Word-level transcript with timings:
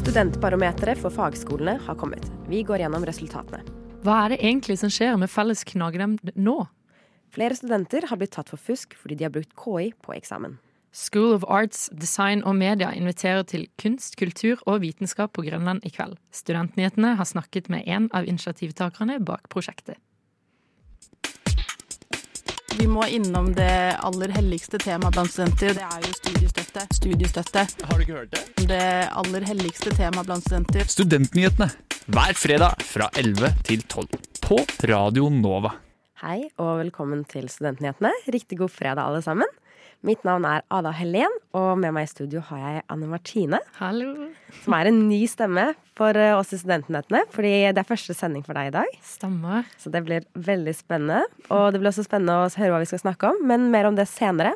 Studentbarometeret 0.00 1.00
for 1.00 1.08
fagskolene 1.14 1.78
har 1.86 1.96
kommet. 1.96 2.26
Vi 2.52 2.60
går 2.68 2.82
gjennom 2.82 3.06
resultatene. 3.08 3.62
Hva 4.04 4.16
er 4.26 4.34
det 4.34 4.40
egentlig 4.42 4.76
som 4.82 4.92
skjer 4.92 5.16
med 5.22 5.32
felles 5.32 5.64
knagdem 5.72 6.18
nå? 6.36 6.58
Flere 7.32 7.56
studenter 7.56 8.04
har 8.10 8.20
blitt 8.20 8.34
tatt 8.36 8.52
for 8.52 8.60
fusk 8.60 8.92
fordi 8.98 9.16
de 9.16 9.24
har 9.30 9.32
brukt 9.32 9.56
KI 9.56 9.94
på 10.04 10.18
eksamen. 10.18 10.58
School 10.92 11.32
of 11.38 11.48
Arts, 11.48 11.88
Design 11.96 12.44
og 12.44 12.58
Media 12.60 12.92
inviterer 12.92 13.48
til 13.48 13.70
kunst, 13.80 14.20
kultur 14.20 14.60
og 14.66 14.82
vitenskap 14.84 15.32
på 15.32 15.46
Grønland 15.48 15.80
i 15.88 15.94
kveld. 15.96 16.20
Studentnyhetene 16.34 17.16
har 17.16 17.32
snakket 17.32 17.72
med 17.72 17.88
en 17.88 18.12
av 18.12 18.28
initiativtakerne 18.28 19.16
bak 19.24 19.48
prosjektet. 19.48 19.96
Vi 22.78 22.86
må 22.86 23.04
innom 23.10 23.50
det 23.56 23.96
aller 24.00 24.32
helligste 24.34 24.78
temaet 24.80 25.16
blant 25.16 25.32
studenter. 25.32 25.74
Det 25.76 25.84
er 25.84 26.04
jo 26.06 26.12
studiestøtte. 26.16 26.84
Studiestøtte. 26.96 27.64
Har 27.88 27.98
du 27.98 28.04
ikke 28.04 28.18
hørt 28.20 28.34
det? 28.36 28.66
Det 28.70 28.84
aller 29.22 29.46
helligste 29.48 29.92
temaet 29.96 30.28
blant 30.28 30.46
studenter. 30.46 30.86
Studentnyhetene 30.88 31.70
hver 32.10 32.34
fredag 32.38 32.80
fra 32.86 33.10
11 33.18 33.52
til 33.68 33.82
12 33.86 34.08
på 34.46 34.60
Radio 34.90 35.28
Nova. 35.34 35.74
Hei 36.22 36.50
og 36.60 36.80
velkommen 36.82 37.22
til 37.28 37.46
Studentnyhetene. 37.48 38.10
Riktig 38.34 38.58
god 38.60 38.72
fredag, 38.74 39.06
alle 39.06 39.22
sammen. 39.24 39.48
Mitt 40.00 40.22
navn 40.24 40.46
er 40.48 40.62
Ada 40.72 40.94
Helen, 40.96 41.34
og 41.52 41.74
med 41.76 41.92
meg 41.92 42.06
i 42.06 42.08
studio 42.08 42.40
har 42.46 42.60
jeg 42.62 42.84
Anne 42.88 43.04
Martine. 43.10 43.58
Hallo. 43.76 44.30
Som 44.62 44.72
er 44.72 44.88
en 44.88 45.00
ny 45.10 45.18
stemme 45.28 45.66
for 45.98 46.16
eh, 46.16 46.32
oss 46.32 46.54
i 46.56 46.58
Studentnyhetene, 46.62 47.26
fordi 47.34 47.50
det 47.68 47.82
er 47.82 47.88
første 47.88 48.16
sending 48.16 48.40
for 48.46 48.56
deg 48.56 48.70
i 48.70 48.72
dag. 48.78 48.94
Stemmer. 49.04 49.68
Så 49.76 49.92
det 49.92 50.00
blir 50.06 50.24
veldig 50.32 50.72
spennende. 50.78 51.26
Og 51.52 51.74
det 51.74 51.82
blir 51.82 51.90
også 51.92 52.06
spennende 52.06 52.38
å 52.40 52.48
høre 52.48 52.72
hva 52.72 52.78
vi 52.80 52.88
skal 52.88 53.02
snakke 53.02 53.28
om, 53.28 53.42
men 53.44 53.68
mer 53.74 53.90
om 53.90 53.98
det 53.98 54.08
senere. 54.08 54.54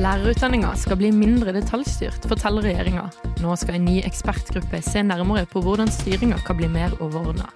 Lærerutdanninga 0.00 0.72
skal 0.80 0.96
bli 1.02 1.12
mindre 1.12 1.52
detaljstyrt, 1.56 2.24
forteller 2.32 2.64
regjeringa. 2.70 3.04
Nå 3.44 3.52
skal 3.60 3.76
en 3.76 3.84
ny 3.90 3.98
ekspertgruppe 4.08 4.80
se 4.84 5.04
nærmere 5.04 5.44
på 5.52 5.60
hvordan 5.60 5.92
styringa 5.92 6.40
kan 6.48 6.56
bli 6.56 6.72
mer 6.72 6.96
overordna. 7.04 7.52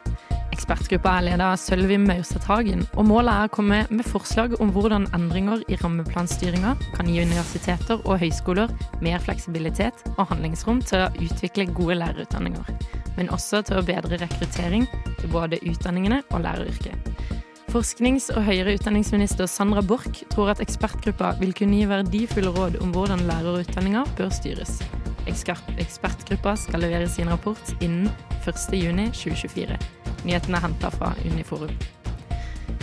Ekspertgruppa 0.61 1.15
er 1.17 1.23
leda 1.25 1.47
av 1.55 1.55
Sølvi 1.57 1.97
Maurstad 1.97 2.45
Hagen, 2.45 2.83
og 3.01 3.07
målet 3.09 3.33
er 3.33 3.49
å 3.49 3.53
komme 3.55 3.79
med 3.89 4.05
forslag 4.05 4.53
om 4.61 4.69
hvordan 4.75 5.07
endringer 5.17 5.63
i 5.73 5.79
rammeplanstyringa 5.81 6.75
kan 6.99 7.09
gi 7.09 7.23
universiteter 7.25 8.03
og 8.03 8.21
høyskoler 8.21 8.69
mer 9.01 9.25
fleksibilitet 9.25 10.05
og 10.19 10.27
handlingsrom 10.35 10.83
til 10.85 11.07
å 11.07 11.09
utvikle 11.17 11.65
gode 11.73 11.97
lærerutdanninger, 12.03 12.69
men 13.17 13.33
også 13.33 13.63
til 13.71 13.81
å 13.81 13.87
bedre 13.89 14.21
rekruttering 14.21 14.85
til 15.09 15.33
både 15.33 15.63
utdanningene 15.65 16.21
og 16.29 16.45
læreryrket. 16.45 17.09
Forsknings- 17.73 18.29
og 18.35 18.45
høyere 18.45 18.77
utdanningsminister 18.77 19.49
Sandra 19.49 19.81
Borch 19.81 20.27
tror 20.29 20.53
at 20.53 20.61
ekspertgruppa 20.61 21.39
vil 21.41 21.57
kunne 21.57 21.81
gi 21.81 21.89
verdifulle 21.89 22.53
råd 22.53 22.83
om 22.85 22.93
hvordan 22.93 23.25
lærerutdanninga 23.33 24.05
bør 24.21 24.29
styres. 24.43 24.83
Ekspert- 25.31 25.79
Ekspertgruppa 25.79 26.57
skal 26.59 26.85
levere 26.85 27.09
sin 27.09 27.31
rapport 27.31 27.75
innen 27.81 28.11
1.6.2024. 28.45 29.79
Nyheten 30.25 30.55
er 30.55 30.65
henta 30.67 30.91
fra 30.91 31.15
Uniforum. 31.25 31.73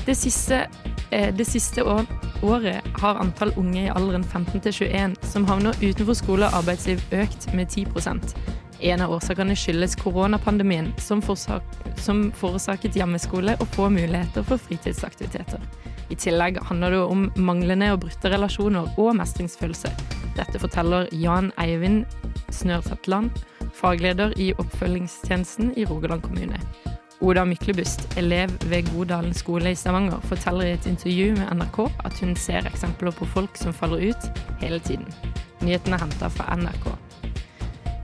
Det 0.05 0.15
siste, 0.15 0.67
eh, 1.11 1.35
det 1.35 1.45
siste 1.45 1.83
året 1.83 2.81
har 3.01 3.19
antall 3.19 3.51
unge 3.57 3.85
i 3.85 3.89
alderen 3.91 4.23
15 4.23 4.61
til 4.61 4.73
21 4.73 5.15
som 5.21 5.45
havner 5.45 5.75
utenfor 5.81 6.15
skole 6.15 6.47
og 6.47 6.61
arbeidsliv 6.61 7.01
økt 7.11 7.53
med 7.53 7.67
10% 7.67 8.35
En 8.79 9.01
av 9.01 9.09
årsakene 9.11 9.55
skyldes 9.57 9.95
koronapandemien, 9.97 10.91
som, 11.01 11.21
forsak, 11.21 11.63
som 11.97 12.27
forårsaket 12.31 12.93
hjemmeskole 12.93 13.55
og 13.59 13.67
få 13.73 13.89
muligheter 13.89 14.45
for 14.45 14.61
fritidsaktiviteter. 14.61 15.63
I 16.09 16.15
tillegg 16.15 16.59
handler 16.69 16.93
det 16.93 16.99
om 17.01 17.31
manglende 17.35 17.89
og 17.95 18.03
brutte 18.05 18.30
relasjoner 18.30 18.86
og 19.02 19.15
mestringsfølelse. 19.17 19.89
Dette 20.37 20.61
forteller 20.61 21.09
Jan 21.11 21.49
Eivind 21.57 22.05
Snørtatland, 22.52 23.31
fagleder 23.73 24.33
i 24.39 24.53
oppfølgingstjenesten 24.58 25.73
i 25.77 25.85
Rogaland 25.85 26.21
kommune. 26.21 26.59
Oda 27.21 27.45
Myklebust, 27.45 28.17
elev 28.17 28.49
ved 28.69 28.91
Godalen 28.93 29.33
skole 29.33 29.71
i 29.71 29.75
Stavanger, 29.75 30.19
forteller 30.30 30.67
i 30.67 30.75
et 30.75 30.86
intervju 30.86 31.33
med 31.39 31.49
NRK 31.57 31.80
at 32.05 32.19
hun 32.21 32.36
ser 32.36 32.69
eksempler 32.69 33.11
på 33.11 33.25
folk 33.25 33.57
som 33.57 33.73
faller 33.73 34.11
ut 34.11 34.43
hele 34.61 34.80
tiden. 34.80 35.09
Nyheten 35.61 35.93
er 35.93 36.03
henta 36.05 36.30
fra 36.30 36.55
NRK. 36.55 36.91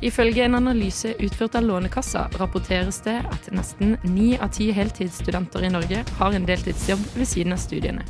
Ifølge 0.03 0.43
en 0.43 0.55
analyse 0.55 1.13
utført 1.19 1.55
av 1.55 1.63
Lånekassa 1.63 2.25
rapporteres 2.39 2.97
det 3.05 3.21
at 3.23 3.45
nesten 3.55 3.95
ni 4.03 4.33
av 4.35 4.49
ti 4.51 4.71
heltidsstudenter 4.75 5.63
i 5.63 5.71
Norge 5.71 6.01
har 6.17 6.33
en 6.35 6.47
deltidsjobb 6.49 7.05
ved 7.15 7.29
siden 7.29 7.55
av 7.55 7.61
studiene. 7.63 8.03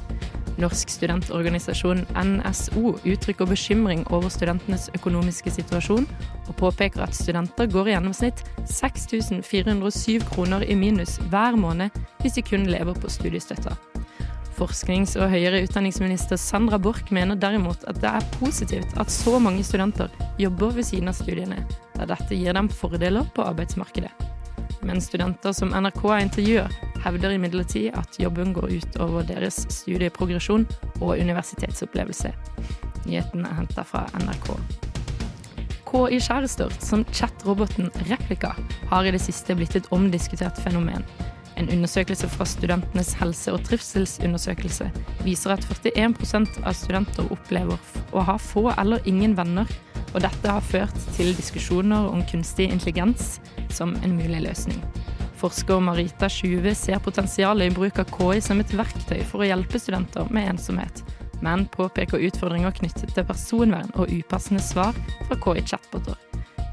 Norsk 0.62 0.90
studentorganisasjon 0.90 2.04
NSO 2.14 2.94
uttrykker 3.10 3.48
bekymring 3.50 4.04
over 4.14 4.30
studentenes 4.30 4.90
økonomiske 4.94 5.52
situasjon, 5.54 6.06
og 6.48 6.56
påpeker 6.60 7.04
at 7.06 7.16
studenter 7.18 7.70
går 7.72 7.90
i 7.90 7.96
gjennomsnitt 7.96 8.44
6407 8.70 10.28
kroner 10.30 10.66
i 10.68 10.78
minus 10.78 11.18
hver 11.32 11.58
måned 11.60 11.94
hvis 12.22 12.38
de 12.38 12.46
kun 12.46 12.68
lever 12.70 12.98
på 13.00 13.10
studiestøtta. 13.10 13.76
Forsknings- 14.54 15.16
og 15.18 15.32
høyere 15.34 15.64
utdanningsminister 15.66 16.38
Sandra 16.38 16.78
Borch 16.78 17.10
mener 17.12 17.40
derimot 17.40 17.88
at 17.90 17.98
det 18.04 18.12
er 18.12 18.28
positivt 18.38 18.94
at 19.02 19.12
så 19.12 19.40
mange 19.42 19.66
studenter 19.66 20.14
jobber 20.40 20.76
ved 20.78 20.86
siden 20.86 21.10
av 21.10 21.18
studiene, 21.18 21.64
da 21.98 22.06
dette 22.14 22.38
gir 22.38 22.54
dem 22.54 22.70
fordeler 22.70 23.26
på 23.34 23.46
arbeidsmarkedet. 23.50 24.33
Men 24.84 25.02
studenter 25.02 25.54
som 25.56 25.72
NRK 25.72 26.02
har 26.10 26.20
intervjuet, 26.20 26.80
hevder 27.04 27.36
imidlertid 27.36 27.96
at 27.96 28.20
jobben 28.20 28.54
går 28.56 28.72
ut 28.78 28.98
over 29.04 29.26
deres 29.28 29.64
studieprogresjon 29.72 30.66
og 31.02 31.20
universitetsopplevelse. 31.20 32.34
Nyheten 33.06 33.46
er 33.48 33.56
henta 33.60 33.86
fra 33.88 34.06
NRK. 34.24 34.52
KI 35.94 36.18
Kjærester, 36.24 36.72
som 36.82 37.04
chatroboten 37.14 37.92
Replika, 38.10 38.56
har 38.90 39.06
i 39.06 39.14
det 39.14 39.22
siste 39.22 39.56
blitt 39.56 39.76
et 39.78 39.90
omdiskutert 39.94 40.58
fenomen. 40.64 41.06
En 41.60 41.70
undersøkelse 41.70 42.28
fra 42.34 42.48
Studentenes 42.50 43.14
helse- 43.20 43.54
og 43.54 43.62
trivselsundersøkelse 43.68 44.90
viser 45.22 45.54
at 45.54 45.68
41% 45.70 46.64
av 46.64 46.74
studenter 46.74 47.30
opplever 47.32 47.78
å 48.12 48.24
ha 48.26 48.40
få 48.42 48.72
eller 48.74 49.06
ingen 49.06 49.38
venner, 49.38 49.70
og 50.14 50.22
dette 50.22 50.50
har 50.50 50.64
ført 50.66 50.96
til 51.16 51.34
diskusjoner 51.38 52.08
om 52.10 52.24
kunstig 52.30 52.70
intelligens 52.72 53.40
som 53.74 53.96
en 54.04 54.16
mulig 54.18 54.44
løsning. 54.46 54.80
Forsker 55.42 55.82
Marita 55.84 56.30
Tjuve 56.32 56.72
ser 56.78 57.02
potensialet 57.04 57.68
i 57.72 57.76
bruk 57.76 58.00
av 58.00 58.12
KI 58.14 58.40
som 58.46 58.62
et 58.64 58.76
verktøy 58.78 59.20
for 59.28 59.44
å 59.44 59.50
hjelpe 59.50 59.82
studenter 59.82 60.30
med 60.32 60.54
ensomhet, 60.54 61.02
men 61.44 61.66
påpeker 61.74 62.22
utfordringer 62.30 62.76
knyttet 62.78 63.12
til 63.16 63.28
personvern 63.28 63.92
og 63.98 64.14
upassende 64.14 64.64
svar 64.64 64.96
fra 65.28 65.40
KI-chatboter. 65.44 66.16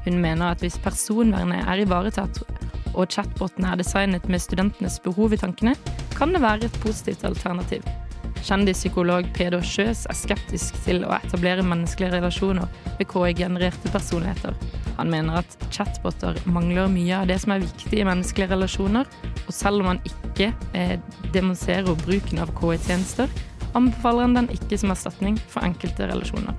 Hun 0.05 0.21
mener 0.21 0.53
at 0.53 0.63
hvis 0.63 0.79
personvernet 0.81 1.67
er 1.67 1.83
ivaretatt 1.83 2.39
og 2.91 3.11
chatbotene 3.11 3.71
er 3.71 3.79
designet 3.79 4.25
med 4.31 4.41
studentenes 4.43 4.99
behov 5.03 5.35
i 5.35 5.39
tankene, 5.39 5.75
kan 6.17 6.33
det 6.33 6.43
være 6.43 6.67
et 6.67 6.79
positivt 6.83 7.23
alternativ. 7.27 7.85
Kjendispsykolog 8.41 9.27
Peder 9.35 9.61
Sjøs 9.65 10.05
er 10.09 10.17
skeptisk 10.17 10.77
til 10.85 11.03
å 11.05 11.13
etablere 11.19 11.65
menneskelige 11.65 12.15
relasjoner 12.17 12.69
ved 12.97 13.07
KI-genererte 13.11 13.91
personligheter. 13.93 14.55
Han 14.97 15.11
mener 15.13 15.41
at 15.41 15.57
chatboter 15.73 16.37
mangler 16.49 16.89
mye 16.91 17.21
av 17.21 17.29
det 17.29 17.37
som 17.43 17.53
er 17.55 17.63
viktig 17.63 18.01
i 18.01 18.07
menneskelige 18.07 18.51
relasjoner, 18.53 19.09
og 19.45 19.53
selv 19.55 19.83
om 19.83 19.91
han 19.91 20.01
ikke 20.09 20.51
eh, 20.77 20.97
demonstrerer 21.35 21.97
bruken 22.05 22.41
av 22.41 22.53
KI-tjenester, 22.57 23.29
anbefaler 23.77 24.27
han 24.27 24.39
den 24.41 24.49
ikke 24.57 24.81
som 24.81 24.93
erstatning 24.93 25.37
for 25.51 25.65
enkelte 25.65 26.09
relasjoner. 26.09 26.57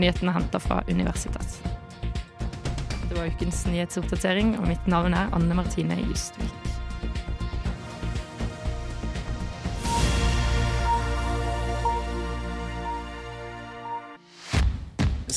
Nyheten 0.00 0.30
er 0.30 0.38
henta 0.38 0.62
fra 0.62 0.80
Universitas. 0.88 1.60
Det 3.10 3.18
var 3.18 3.28
ukens 3.28 3.64
nyhetsoppdatering, 3.66 4.56
og 4.60 4.68
mitt 4.70 4.90
navn 4.90 5.16
er 5.18 5.32
Anne 5.36 5.56
Martine 5.58 5.98
Justvik. 6.06 6.59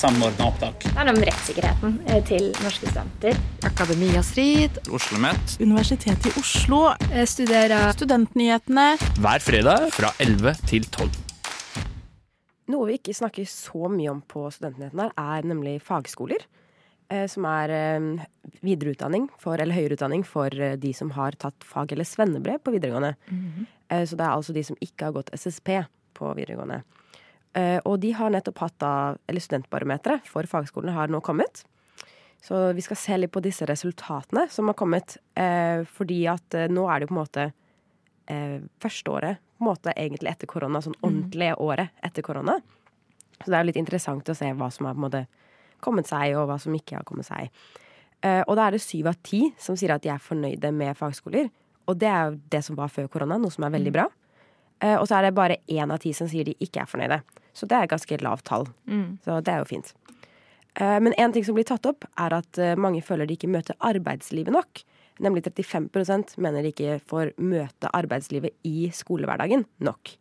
Samordna 0.03 0.47
opptak. 0.49 0.81
Det 0.83 0.91
handler 0.97 1.15
om 1.15 1.21
rettssikkerheten 1.29 1.93
eh, 2.11 2.17
til 2.27 2.49
norske 2.59 2.89
studenter. 2.89 3.37
Akademia 3.63 4.19
Strid, 4.25 4.75
Oslo 4.89 4.97
OsloMet 4.97 5.53
Universitetet 5.63 6.25
i 6.27 6.33
Oslo, 6.41 6.79
Jeg 7.13 7.29
studerer 7.31 7.93
Studentnyhetene. 7.95 8.87
hver 9.23 9.39
fredag 9.45 9.85
fra 9.95 10.09
11 10.19 10.57
til 10.67 10.83
12. 10.91 11.07
Noe 12.73 12.87
vi 12.89 12.97
ikke 12.97 13.15
snakker 13.15 13.47
så 13.47 13.87
mye 13.91 14.11
om 14.11 14.19
på 14.27 14.43
studentnyhetene, 14.51 15.07
er 15.15 15.47
nemlig 15.47 15.77
fagskoler. 15.87 16.43
eh, 17.09 17.27
Som 17.31 17.45
er 17.47 17.69
eh, 17.71 18.25
videreutdanning 18.61 19.29
for, 19.39 19.55
eller 19.55 19.73
høyere 19.75 19.95
utdanning 19.95 20.25
for 20.27 20.47
eh, 20.51 20.75
de 20.75 20.91
som 20.93 21.11
har 21.15 21.31
tatt 21.39 21.63
fag- 21.63 21.93
eller 21.95 22.03
svennebrev 22.03 22.59
på 22.59 22.75
videregående. 22.75 23.15
Eh, 23.89 24.03
Så 24.03 24.17
det 24.19 24.25
er 24.27 24.35
altså 24.35 24.51
de 24.53 24.63
som 24.67 24.75
ikke 24.81 25.05
har 25.05 25.13
gått 25.15 25.31
SSP 25.31 25.85
på 26.13 26.35
videregående. 26.35 26.83
Eh, 27.53 27.79
Og 27.85 27.99
de 27.99 28.11
har 28.11 28.31
nettopp 28.33 28.63
hatt 28.63 28.77
da, 28.81 28.93
eller 29.27 29.43
studentbarometeret 29.43 30.25
for 30.29 30.47
fagskolene 30.49 30.95
har 30.95 31.11
nå 31.11 31.21
kommet. 31.21 31.63
Så 32.43 32.73
vi 32.75 32.81
skal 32.81 32.99
se 32.99 33.17
litt 33.17 33.31
på 33.31 33.43
disse 33.43 33.65
resultatene 33.69 34.47
som 34.51 34.67
har 34.67 34.75
kommet. 34.75 35.17
Eh, 35.35 35.85
fordi 35.85 36.25
at 36.27 36.57
eh, 36.57 36.67
nå 36.67 36.87
er 36.89 36.99
det 36.99 37.07
jo 37.07 37.13
på 37.13 37.17
en 37.17 37.23
måte 37.23 37.51
første 38.23 38.69
førsteåret 38.79 39.39
på 39.57 39.65
en 39.65 39.67
måte 39.67 39.91
egentlig 39.99 40.29
etter 40.31 40.47
korona, 40.47 40.79
sånn 40.79 40.95
ordentlige 41.03 41.57
året 41.59 41.91
etter 42.07 42.23
korona. 42.23 42.53
Så 43.41 43.49
det 43.51 43.57
er 43.57 43.65
jo 43.65 43.67
litt 43.67 43.79
interessant 43.81 44.29
å 44.31 44.35
se 44.37 44.47
hva 44.55 44.69
som 44.71 44.87
har 44.87 44.95
på 44.95 45.01
en 45.01 45.03
måte 45.03 45.23
kommet 45.83 46.07
seg, 46.07 46.37
og 46.39 46.47
hva 46.47 46.55
som 46.55 46.71
ikke 46.71 46.95
har 46.95 47.03
kommet 47.03 47.27
seg. 47.27 47.51
Og 48.47 48.55
da 48.55 48.69
er 48.69 48.77
det 48.77 48.79
syv 48.79 49.09
av 49.11 49.19
ti 49.27 49.41
som 49.59 49.75
sier 49.75 49.91
at 49.91 50.05
de 50.05 50.13
er 50.13 50.23
fornøyde 50.23 50.71
med 50.71 50.95
fagskoler. 50.95 51.51
Og 51.91 51.99
det 51.99 52.07
er 52.07 52.29
jo 52.29 52.39
det 52.55 52.63
som 52.63 52.79
var 52.79 52.87
før 52.87 53.11
korona, 53.11 53.35
noe 53.35 53.51
som 53.51 53.67
er 53.67 53.75
veldig 53.75 53.91
bra. 53.91 54.07
Eh, 54.83 54.97
og 54.99 55.07
så 55.07 55.17
er 55.17 55.27
det 55.27 55.37
bare 55.37 55.61
én 55.71 55.91
av 55.93 56.01
ti 56.03 56.13
som 56.15 56.29
sier 56.29 56.47
de 56.47 56.55
ikke 56.63 56.83
er 56.83 56.89
fornøyde. 56.89 57.19
Så 57.53 57.67
det 57.69 57.77
er 57.77 57.83
et 57.85 57.91
ganske 57.93 58.17
lavt 58.21 58.45
tall. 58.49 58.65
Så 59.23 59.39
det 59.45 59.53
er 59.53 59.59
jo 59.61 59.65
fint. 59.69 59.93
Eh, 60.75 60.99
Men 60.99 61.13
en 61.17 61.31
ting 61.33 61.43
som 61.45 61.53
blir 61.55 61.67
tatt 61.69 61.85
opp, 61.85 62.05
er 62.17 62.33
at 62.33 62.57
eh, 62.57 62.75
mange 62.75 63.01
føler 63.05 63.27
de 63.29 63.35
ikke 63.37 63.49
møter 63.51 63.75
arbeidslivet 63.79 64.51
nok. 64.53 64.81
Nemlig 65.21 65.43
35% 65.45 66.37
mener 66.41 66.63
de 66.65 66.71
ikke 66.73 66.99
får 67.05 67.33
møte 67.37 67.91
arbeidslivet 67.93 68.55
i 68.65 68.89
skolehverdagen 68.89 69.65
nok. 69.79 70.15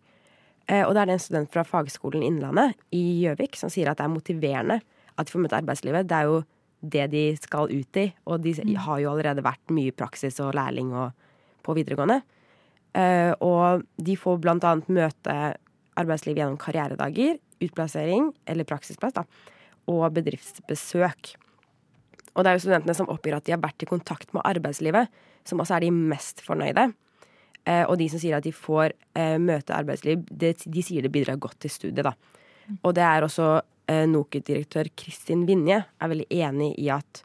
Eh, 0.69 0.85
Og 0.85 0.93
det 0.95 1.01
er 1.03 1.07
det 1.07 1.13
en 1.17 1.25
student 1.25 1.51
fra 1.53 1.65
Fagskolen 1.65 2.23
Innlandet 2.23 2.75
i 2.93 3.25
Gjøvik 3.25 3.57
som 3.57 3.71
sier 3.73 3.89
at 3.89 3.97
det 3.97 4.05
er 4.05 4.13
motiverende 4.13 4.81
at 5.17 5.27
de 5.27 5.33
får 5.33 5.41
møte 5.47 5.57
arbeidslivet. 5.57 6.07
Det 6.09 6.17
er 6.19 6.29
jo 6.29 6.43
det 6.83 7.11
de 7.13 7.37
skal 7.37 7.71
ut 7.71 7.97
i, 7.97 8.13
og 8.27 8.43
de 8.43 8.77
har 8.77 8.99
jo 9.01 9.11
allerede 9.13 9.43
vært 9.45 9.71
mye 9.71 9.93
praksis 9.93 10.41
og 10.41 10.53
lærling 10.55 10.93
og 10.93 11.13
på 11.63 11.75
videregående. 11.79 12.23
Og 13.41 13.85
de 14.03 14.17
får 14.19 14.41
blant 14.43 14.65
annet 14.65 14.89
møte 14.91 15.37
arbeidslivet 16.01 16.41
gjennom 16.43 16.61
karrieredager, 16.61 17.39
utplassering, 17.63 18.31
eller 18.49 18.69
praksisplass, 18.69 19.15
da, 19.17 19.25
og 19.91 20.07
bedriftsbesøk. 20.17 21.35
Og 22.33 22.45
det 22.45 22.51
er 22.51 22.57
jo 22.57 22.65
studentene 22.65 22.97
som 22.97 23.11
oppgir 23.13 23.37
at 23.37 23.47
de 23.47 23.55
har 23.55 23.63
vært 23.63 23.85
i 23.85 23.89
kontakt 23.89 24.31
med 24.33 24.45
arbeidslivet, 24.49 25.11
som 25.49 25.61
også 25.61 25.77
er 25.77 25.87
de 25.87 25.91
mest 25.93 26.41
fornøyde. 26.45 26.89
Eh, 27.69 27.85
og 27.85 27.99
de 28.01 28.09
som 28.11 28.23
sier 28.23 28.39
at 28.39 28.47
de 28.47 28.55
får 28.55 28.95
eh, 29.19 29.37
møte 29.43 29.75
arbeidsliv, 29.77 30.25
de 30.31 30.83
sier 30.83 31.05
det 31.05 31.13
bidrar 31.15 31.41
godt 31.43 31.61
til 31.63 31.73
studiet, 31.73 32.07
da. 32.09 32.15
Og 32.83 32.95
det 32.97 33.05
er 33.05 33.27
også 33.27 33.51
eh, 33.91 34.07
NOKUT-direktør 34.11 34.91
Kristin 34.99 35.45
Vinje 35.47 35.83
er 35.83 36.11
veldig 36.11 36.29
enig 36.33 36.73
i 36.81 36.89
at 36.95 37.23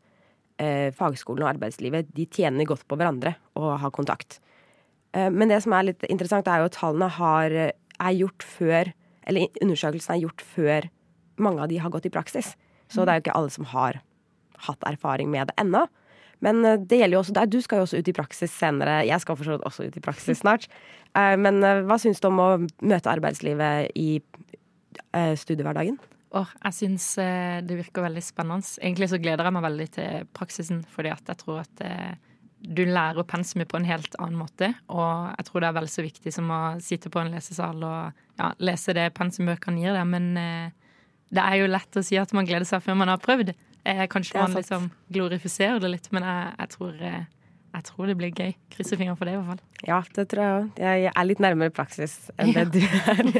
eh, 0.61 0.89
fagskolen 0.97 1.45
og 1.45 1.53
arbeidslivet 1.55 2.11
de 2.13 2.27
tjener 2.29 2.67
godt 2.69 2.85
på 2.89 2.99
hverandre 2.99 3.37
og 3.57 3.77
har 3.81 3.95
kontakt. 3.95 4.41
Men 5.17 5.49
det 5.49 5.61
som 5.63 5.73
er 5.73 5.85
litt 5.87 6.03
interessant, 6.11 6.45
er 6.51 6.59
jo 6.61 6.67
at 6.67 6.75
tallene 6.75 7.07
har, 7.15 7.53
er 7.99 8.17
gjort 8.17 8.45
før 8.45 8.93
Eller 9.27 9.49
undersøkelsen 9.59 10.13
er 10.15 10.21
gjort 10.23 10.41
før 10.41 10.85
mange 11.37 11.59
av 11.59 11.67
de 11.67 11.77
har 11.83 11.91
gått 11.91 12.05
i 12.07 12.13
praksis. 12.13 12.53
Så 12.87 13.03
det 13.03 13.11
er 13.11 13.17
jo 13.19 13.23
ikke 13.25 13.35
alle 13.35 13.51
som 13.51 13.65
har 13.67 13.97
hatt 14.67 14.85
erfaring 14.87 15.27
med 15.29 15.49
det 15.49 15.57
ennå. 15.59 15.81
Men 16.39 16.63
eh, 16.65 16.79
det 16.79 17.01
gjelder 17.01 17.17
jo 17.17 17.23
også 17.25 17.35
deg. 17.35 17.51
Du 17.51 17.59
skal 17.63 17.81
jo 17.81 17.87
også 17.87 18.01
ut 18.01 18.07
i 18.11 18.15
praksis 18.15 18.53
senere. 18.53 19.01
Jeg 19.07 19.19
skal 19.23 19.37
for 19.39 19.57
også 19.57 19.89
ut 19.89 19.97
i 19.99 20.03
praksis 20.03 20.43
snart. 20.43 20.69
Eh, 21.17 21.33
Men 21.39 21.63
eh, 21.65 21.79
hva 21.87 21.95
syns 21.97 22.19
du 22.21 22.27
om 22.27 22.39
å 22.43 22.49
møte 22.85 23.09
arbeidslivet 23.09 23.95
i 23.97 24.19
eh, 25.15 25.31
studiehverdagen? 25.39 25.95
Åh, 26.35 26.51
jeg 26.67 26.75
syns 26.75 27.05
det 27.17 27.77
virker 27.79 28.03
veldig 28.05 28.21
spennende. 28.21 28.67
Egentlig 28.83 29.07
så 29.09 29.17
gleder 29.23 29.47
jeg 29.47 29.55
meg 29.55 29.65
veldig 29.65 29.87
til 29.95 30.27
praksisen, 30.37 30.83
fordi 30.93 31.13
at 31.15 31.31
jeg 31.31 31.39
tror 31.39 31.63
at 31.63 31.81
eh, 31.87 32.19
du 32.59 32.83
lærer 32.89 33.25
pensumet 33.27 33.69
på 33.69 33.77
en 33.79 33.87
helt 33.87 34.15
annen 34.21 34.39
måte. 34.39 34.71
Og 34.89 35.29
jeg 35.37 35.47
tror 35.47 35.63
det 35.63 35.69
er 35.69 35.77
vel 35.77 35.89
så 35.91 36.05
viktig 36.05 36.33
som 36.33 36.49
å 36.53 36.61
sitte 36.83 37.11
på 37.13 37.21
en 37.21 37.31
lesesal 37.33 37.83
og 37.85 38.19
ja, 38.39 38.51
lese 38.63 38.95
det 38.97 39.11
pensumbøkene 39.17 39.83
gir 39.83 39.97
deg. 39.97 40.09
Men 40.09 40.29
eh, 40.41 40.91
det 41.33 41.43
er 41.43 41.61
jo 41.61 41.71
lett 41.71 41.99
å 41.99 42.05
si 42.05 42.19
at 42.19 42.33
man 42.35 42.47
gleder 42.49 42.67
seg 42.67 42.83
før 42.85 42.99
man 42.99 43.13
har 43.13 43.21
prøvd. 43.23 43.53
Eh, 43.87 44.03
kanskje 44.11 44.41
man 44.41 44.57
liksom 44.57 44.89
glorifiserer 45.13 45.79
det 45.83 45.93
litt, 45.93 46.09
men 46.15 46.25
jeg, 46.27 46.49
jeg, 46.57 46.71
tror, 46.73 46.97
eh, 47.07 47.21
jeg 47.77 47.87
tror 47.91 48.11
det 48.11 48.17
blir 48.19 48.33
gøy. 48.33 48.51
Krysser 48.73 48.99
fingeren 48.99 49.19
for 49.19 49.29
det, 49.29 49.37
i 49.37 49.39
hvert 49.39 49.53
fall. 49.53 49.63
Ja, 49.87 50.01
det 50.17 50.27
tror 50.33 50.43
jeg 50.43 50.57
òg. 50.57 50.83
Jeg 50.83 51.13
er 51.13 51.29
litt 51.29 51.43
nærmere 51.43 51.75
praksis 51.75 52.19
enn 52.41 52.51
det 52.57 52.67
du 52.73 52.81
er. 52.83 53.33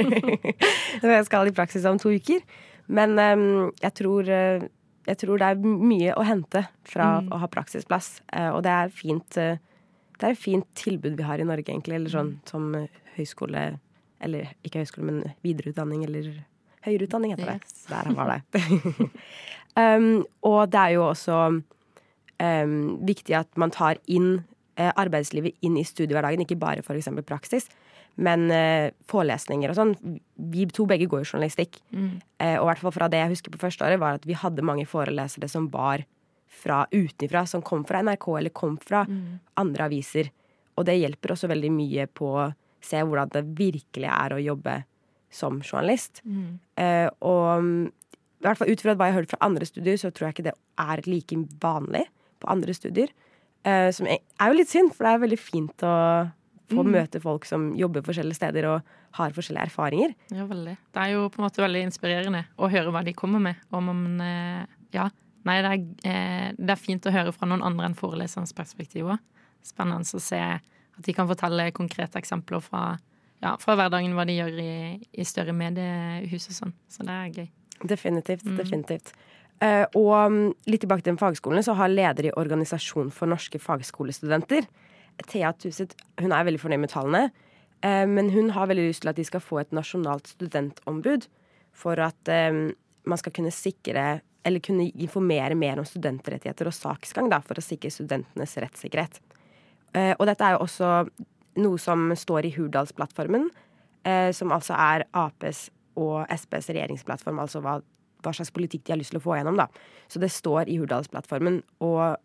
Jeg 1.18 1.28
skal 1.28 1.50
i 1.50 1.54
praksis 1.56 1.86
om 1.90 2.00
to 2.02 2.14
uker. 2.14 2.42
Men 2.88 3.18
um, 3.19 3.72
jeg, 3.81 3.94
tror, 4.00 4.30
eh, 4.31 4.64
jeg 5.07 5.19
tror 5.21 5.39
det 5.39 5.48
er 5.48 5.62
mye 5.63 6.15
å 6.19 6.25
hente 6.27 6.65
fra 6.88 7.18
å 7.31 7.39
ha 7.42 7.50
praksisplass. 7.51 8.18
Eh, 8.33 8.50
og 8.51 8.62
det 8.68 8.74
er 8.74 8.94
fint 8.94 9.39
eh, 9.39 9.63
Det 10.18 10.25
er 10.25 10.33
et 10.33 10.42
fint 10.42 10.68
tilbud 10.75 11.15
vi 11.18 11.25
har 11.27 11.39
i 11.39 11.48
Norge, 11.48 11.71
egentlig. 11.71 11.95
Eller 11.95 12.13
sånn 12.13 12.36
som 12.50 12.74
eh, 12.75 12.92
høyskole 13.15 13.69
Eller 14.19 14.51
ikke 14.65 14.81
høyskole, 14.81 15.06
men 15.07 15.36
videreutdanning 15.45 16.04
eller 16.07 16.31
høyere 16.88 17.07
utdanning, 17.07 17.36
heter 17.36 17.51
det. 17.51 17.59
Yes. 17.62 17.88
Der 17.89 18.12
var 18.18 18.31
det. 18.31 18.62
um, 19.83 20.25
og 20.48 20.62
det 20.71 20.80
er 20.81 20.94
jo 20.95 21.04
også 21.09 21.39
um, 21.51 22.77
viktig 23.06 23.36
at 23.38 23.50
man 23.59 23.74
tar 23.75 24.00
inn 24.07 24.39
eh, 24.80 24.89
arbeidslivet 24.89 25.57
inn 25.65 25.77
i 25.80 25.86
studiehverdagen, 25.88 26.45
ikke 26.45 26.59
bare 26.59 26.86
f.eks. 26.86 27.12
praksis, 27.27 27.69
men 28.18 28.48
eh, 28.54 28.92
forelesninger 29.10 29.72
og 29.72 29.78
sånn. 29.78 29.96
Vi 30.52 30.66
to 30.74 30.88
begge 30.90 31.08
går 31.10 31.24
jo 31.24 31.31
journalistikk. 31.36 31.80
Eh, 32.42 32.58
og 32.58 32.66
i 32.66 32.69
hvert 32.72 32.84
fall 32.84 32.96
fra 32.96 33.10
det 33.14 33.22
jeg 33.22 33.36
husker 33.36 33.54
på 33.54 33.62
første 33.62 33.86
året, 33.86 34.02
var 34.02 34.18
at 34.18 34.25
vi 34.28 34.38
hadde 34.38 34.66
mange 34.66 34.88
forelesere 34.90 35.50
som 35.52 35.69
var 35.74 36.06
fra 36.58 36.84
utenfra, 36.92 37.46
som 37.46 37.62
kom 37.66 37.86
fra 37.86 38.02
NRK 38.02 38.28
eller 38.40 38.56
kom 38.56 38.78
fra 38.81 39.04
andre 39.62 39.90
aviser. 39.90 40.31
Og 40.78 40.88
det 40.90 40.98
hjelper 40.98 41.34
også 41.34 41.50
veldig 41.52 41.72
mye 41.74 42.08
på 42.10 42.31
å 42.42 42.48
se 42.84 43.02
hvordan 43.04 43.34
det 43.34 43.44
virkelig 43.58 44.10
er 44.10 44.34
å 44.34 44.42
jobbe 44.42 44.80
som 45.34 45.62
journalist. 45.62 46.24
Eh, 46.80 47.08
og 47.25 47.64
mm, 47.64 47.86
i 48.38 48.46
hvert 48.46 48.60
fall 48.60 48.72
ut 48.72 48.84
fra 48.84 48.96
hva 48.96 49.10
jeg 49.10 49.16
har 49.16 49.22
hørt 49.22 49.34
fra 49.34 49.46
andre 49.46 49.68
studier, 49.68 49.98
så 50.00 50.12
tror 50.14 50.30
jeg 50.30 50.38
ikke 50.38 50.50
det 50.50 50.58
er 50.81 51.04
like 51.10 51.40
vanlig 51.62 52.06
på 52.42 52.50
andre 52.54 52.75
studier. 52.78 53.14
Eh, 53.68 53.90
som 53.94 54.08
er 54.10 54.22
er 54.38 54.52
jo 54.52 54.60
litt 54.60 54.72
synd, 54.72 54.94
for 54.94 55.06
det 55.06 55.14
er 55.14 55.24
veldig 55.25 55.40
fint 55.42 55.84
å 55.86 55.96
få 56.72 56.84
møte 56.84 57.22
folk 57.24 57.46
som 57.48 57.69
jobber 57.80 58.04
forskjellige 58.06 58.40
steder 58.40 58.68
og 58.69 58.96
har 59.18 59.36
forskjellige 59.36 59.69
erfaringer. 59.69 60.16
Ja, 60.36 60.46
veldig. 60.50 60.75
Det 60.94 61.04
er 61.04 61.14
jo 61.14 61.28
på 61.31 61.42
en 61.42 61.48
måte 61.48 61.64
veldig 61.64 61.86
inspirerende 61.88 62.44
å 62.60 62.69
høre 62.72 62.92
hva 62.94 63.04
de 63.08 63.16
kommer 63.18 63.44
med. 63.44 63.62
Om 63.72 63.92
eh, 64.24 64.64
ja, 64.96 65.08
nei, 65.48 65.58
det 65.64 65.74
er, 65.74 65.86
eh, 66.12 66.48
det 66.58 66.74
er 66.74 66.81
fint 66.81 67.08
å 67.08 67.14
høre 67.14 67.34
fra 67.36 67.50
noen 67.50 67.66
andre 67.66 67.90
enn 67.90 67.98
foreleserens 67.98 68.56
perspektiv 68.58 69.14
òg. 69.14 69.24
Spennende 69.66 70.19
å 70.19 70.24
se 70.24 70.42
at 70.98 71.06
de 71.06 71.16
kan 71.16 71.30
fortelle 71.30 71.69
konkrete 71.78 72.19
eksempler 72.19 72.64
fra, 72.64 72.98
ja, 73.44 73.56
fra 73.62 73.78
hverdagen, 73.78 74.16
hva 74.18 74.25
de 74.28 74.38
gjør 74.40 74.60
i, 74.64 74.74
i 75.12 75.28
større 75.28 75.56
mediehus 75.56 76.50
og 76.52 76.60
sånn. 76.62 76.75
Så 76.92 77.08
det 77.08 77.16
er 77.16 77.42
gøy. 77.42 77.50
Definitivt. 77.88 78.46
definitivt. 78.58 79.14
Uh, 79.58 79.86
og 79.98 80.14
mm, 80.34 80.42
litt 80.69 80.84
tilbake 80.84 81.06
til 81.06 81.18
fagskolene, 81.18 81.64
så 81.66 81.74
har 81.78 81.90
leder 81.90 82.30
i 82.30 82.34
Organisasjon 82.38 83.10
for 83.14 83.30
norske 83.30 83.62
fagskolestudenter, 83.62 84.68
Thea 85.25 85.52
Tuset, 85.57 85.95
hun 86.21 86.33
er 86.33 86.45
veldig 86.47 86.62
fornøyd 86.62 86.83
med 86.83 86.94
tallene. 86.94 87.30
Eh, 87.86 88.06
men 88.09 88.30
hun 88.33 88.52
har 88.56 88.69
veldig 88.69 88.90
lyst 88.90 89.04
til 89.06 89.12
at 89.12 89.19
de 89.19 89.26
skal 89.28 89.44
få 89.44 89.62
et 89.62 89.74
nasjonalt 89.76 90.30
studentombud 90.33 91.28
for 91.78 92.00
at 92.02 92.31
eh, 92.31 92.74
man 93.07 93.21
skal 93.21 93.36
kunne 93.36 93.54
sikre 93.54 94.19
eller 94.47 94.64
kunne 94.64 94.90
informere 94.95 95.57
mer 95.59 95.80
om 95.80 95.86
studentrettigheter 95.86 96.69
og 96.69 96.76
saksgang 96.76 97.30
da, 97.31 97.42
for 97.44 97.59
å 97.59 97.64
sikre 97.66 97.92
studentenes 97.92 98.56
rettssikkerhet. 98.64 99.19
Eh, 99.94 100.14
og 100.16 100.26
dette 100.30 100.45
er 100.45 100.56
jo 100.56 100.64
også 100.66 100.92
noe 101.57 101.81
som 101.81 102.09
står 102.16 102.47
i 102.47 102.54
Hurdalsplattformen, 102.54 103.50
som 104.31 104.54
altså 104.56 104.71
er 104.80 105.04
Aps 105.19 105.66
og 106.00 106.30
Sps 106.31 106.69
regjeringsplattform, 106.69 107.42
altså 107.44 107.59
hva, 107.66 107.74
hva 108.24 108.31
slags 108.31 108.54
politikk 108.56 108.86
de 108.86 108.94
har 108.94 109.00
lyst 109.02 109.12
til 109.12 109.19
å 109.19 109.24
få 109.26 109.33
gjennom. 109.36 109.57
da. 109.59 109.66
Så 110.07 110.21
det 110.21 110.30
står 110.31 110.69
i 110.71 110.78
Hurdalsplattformen, 110.80 111.57
og 111.83 112.16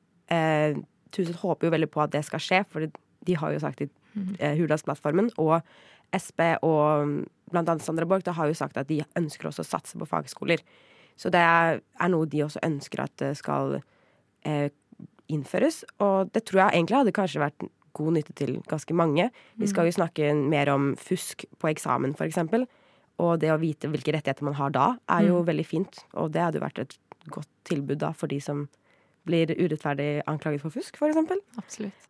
Tuset 1.12 1.40
håper 1.42 1.69
jo 1.69 1.75
veldig 1.75 1.90
på 1.92 2.02
at 2.04 2.12
det 2.14 2.25
skal 2.26 2.42
skje, 2.42 2.62
for 2.73 2.87
de 3.23 3.38
har 3.38 3.54
jo 3.54 3.62
sagt 3.62 3.85
i 3.85 3.88
eh, 4.38 4.57
Hurdalsplattformen, 4.59 5.33
og 5.42 5.61
Sp 6.12 6.45
og 6.61 7.09
bl.a. 7.09 7.28
blant 7.52 7.71
annet 7.73 7.85
Sandra 7.85 8.04
Borch 8.09 8.28
har 8.28 8.49
jo 8.49 8.57
sagt 8.57 8.76
at 8.81 8.88
de 8.90 9.00
ønsker 9.16 9.49
også 9.49 9.64
å 9.64 9.69
satse 9.69 9.99
på 10.00 10.09
fagskoler. 10.09 10.61
Så 11.16 11.31
det 11.33 11.40
er, 11.40 11.81
noe 12.12 12.28
de 12.28 12.42
også 12.45 12.62
ønsker 12.64 13.04
at 13.04 13.14
det 13.21 13.35
skal 13.40 13.78
eh, 14.49 14.69
innføres. 15.33 15.83
Og 16.04 16.33
det 16.33 16.45
tror 16.49 16.64
jeg 16.64 16.81
egentlig 16.81 16.99
hadde 16.99 17.16
kanskje 17.16 17.42
vært 17.45 17.66
god 17.97 18.16
nytte 18.16 18.35
til 18.37 18.57
ganske 18.69 18.97
mange. 18.97 19.28
Vi 19.61 19.69
skal 19.69 19.88
jo 19.88 19.97
snakke 19.99 20.33
mer 20.37 20.71
om 20.73 20.92
fusk 21.00 21.45
på 21.61 21.69
eksamen, 21.73 22.16
f.eks. 22.16 22.40
Og 23.23 23.35
det 23.40 23.52
å 23.52 23.61
vite 23.61 23.90
hvilke 23.92 24.14
rettigheter 24.16 24.49
man 24.49 24.57
har 24.57 24.73
da, 24.73 24.87
er 25.12 25.28
jo 25.28 25.42
veldig 25.47 25.66
fint. 25.69 26.00
Og 26.16 26.33
det 26.33 26.45
hadde 26.45 26.61
jo 26.61 26.64
vært 26.64 26.81
et 26.87 26.97
godt 27.33 27.50
tilbud 27.69 28.00
da 28.00 28.14
for 28.16 28.33
de 28.33 28.40
som 28.42 28.64
blir 29.29 29.52
urettferdig 29.57 30.23
anklaget 30.31 30.64
for 30.64 30.75
fusk, 30.75 30.99
f.eks. 30.99 31.37
Absolutt. 31.61 32.09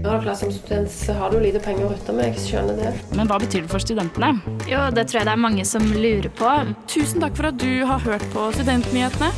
Når 0.00 0.02
det 0.02 0.10
er 0.10 0.22
klart 0.24 0.38
Som 0.40 0.50
student 0.50 0.90
så 0.90 1.14
har 1.14 1.30
du 1.30 1.38
lite 1.38 1.60
penger 1.62 1.86
å 1.86 1.90
rutte 1.92 2.14
med. 2.16 2.32
Jeg 2.32 2.42
skjønner 2.48 2.78
det. 2.80 2.92
Men 3.14 3.30
hva 3.30 3.38
betyr 3.38 3.62
det 3.66 3.70
for 3.70 3.82
studentene? 3.82 4.32
Jo, 4.70 4.82
det 4.94 5.06
tror 5.10 5.20
jeg 5.20 5.28
det 5.28 5.34
er 5.36 5.42
mange 5.44 5.66
som 5.68 5.86
lurer 5.92 6.30
på. 6.40 6.50
Tusen 6.90 7.22
takk 7.22 7.36
for 7.38 7.50
at 7.52 7.60
du 7.60 7.84
har 7.86 8.02
hørt 8.06 8.24
på 8.34 8.50
Studentnyhetene. 8.56 9.30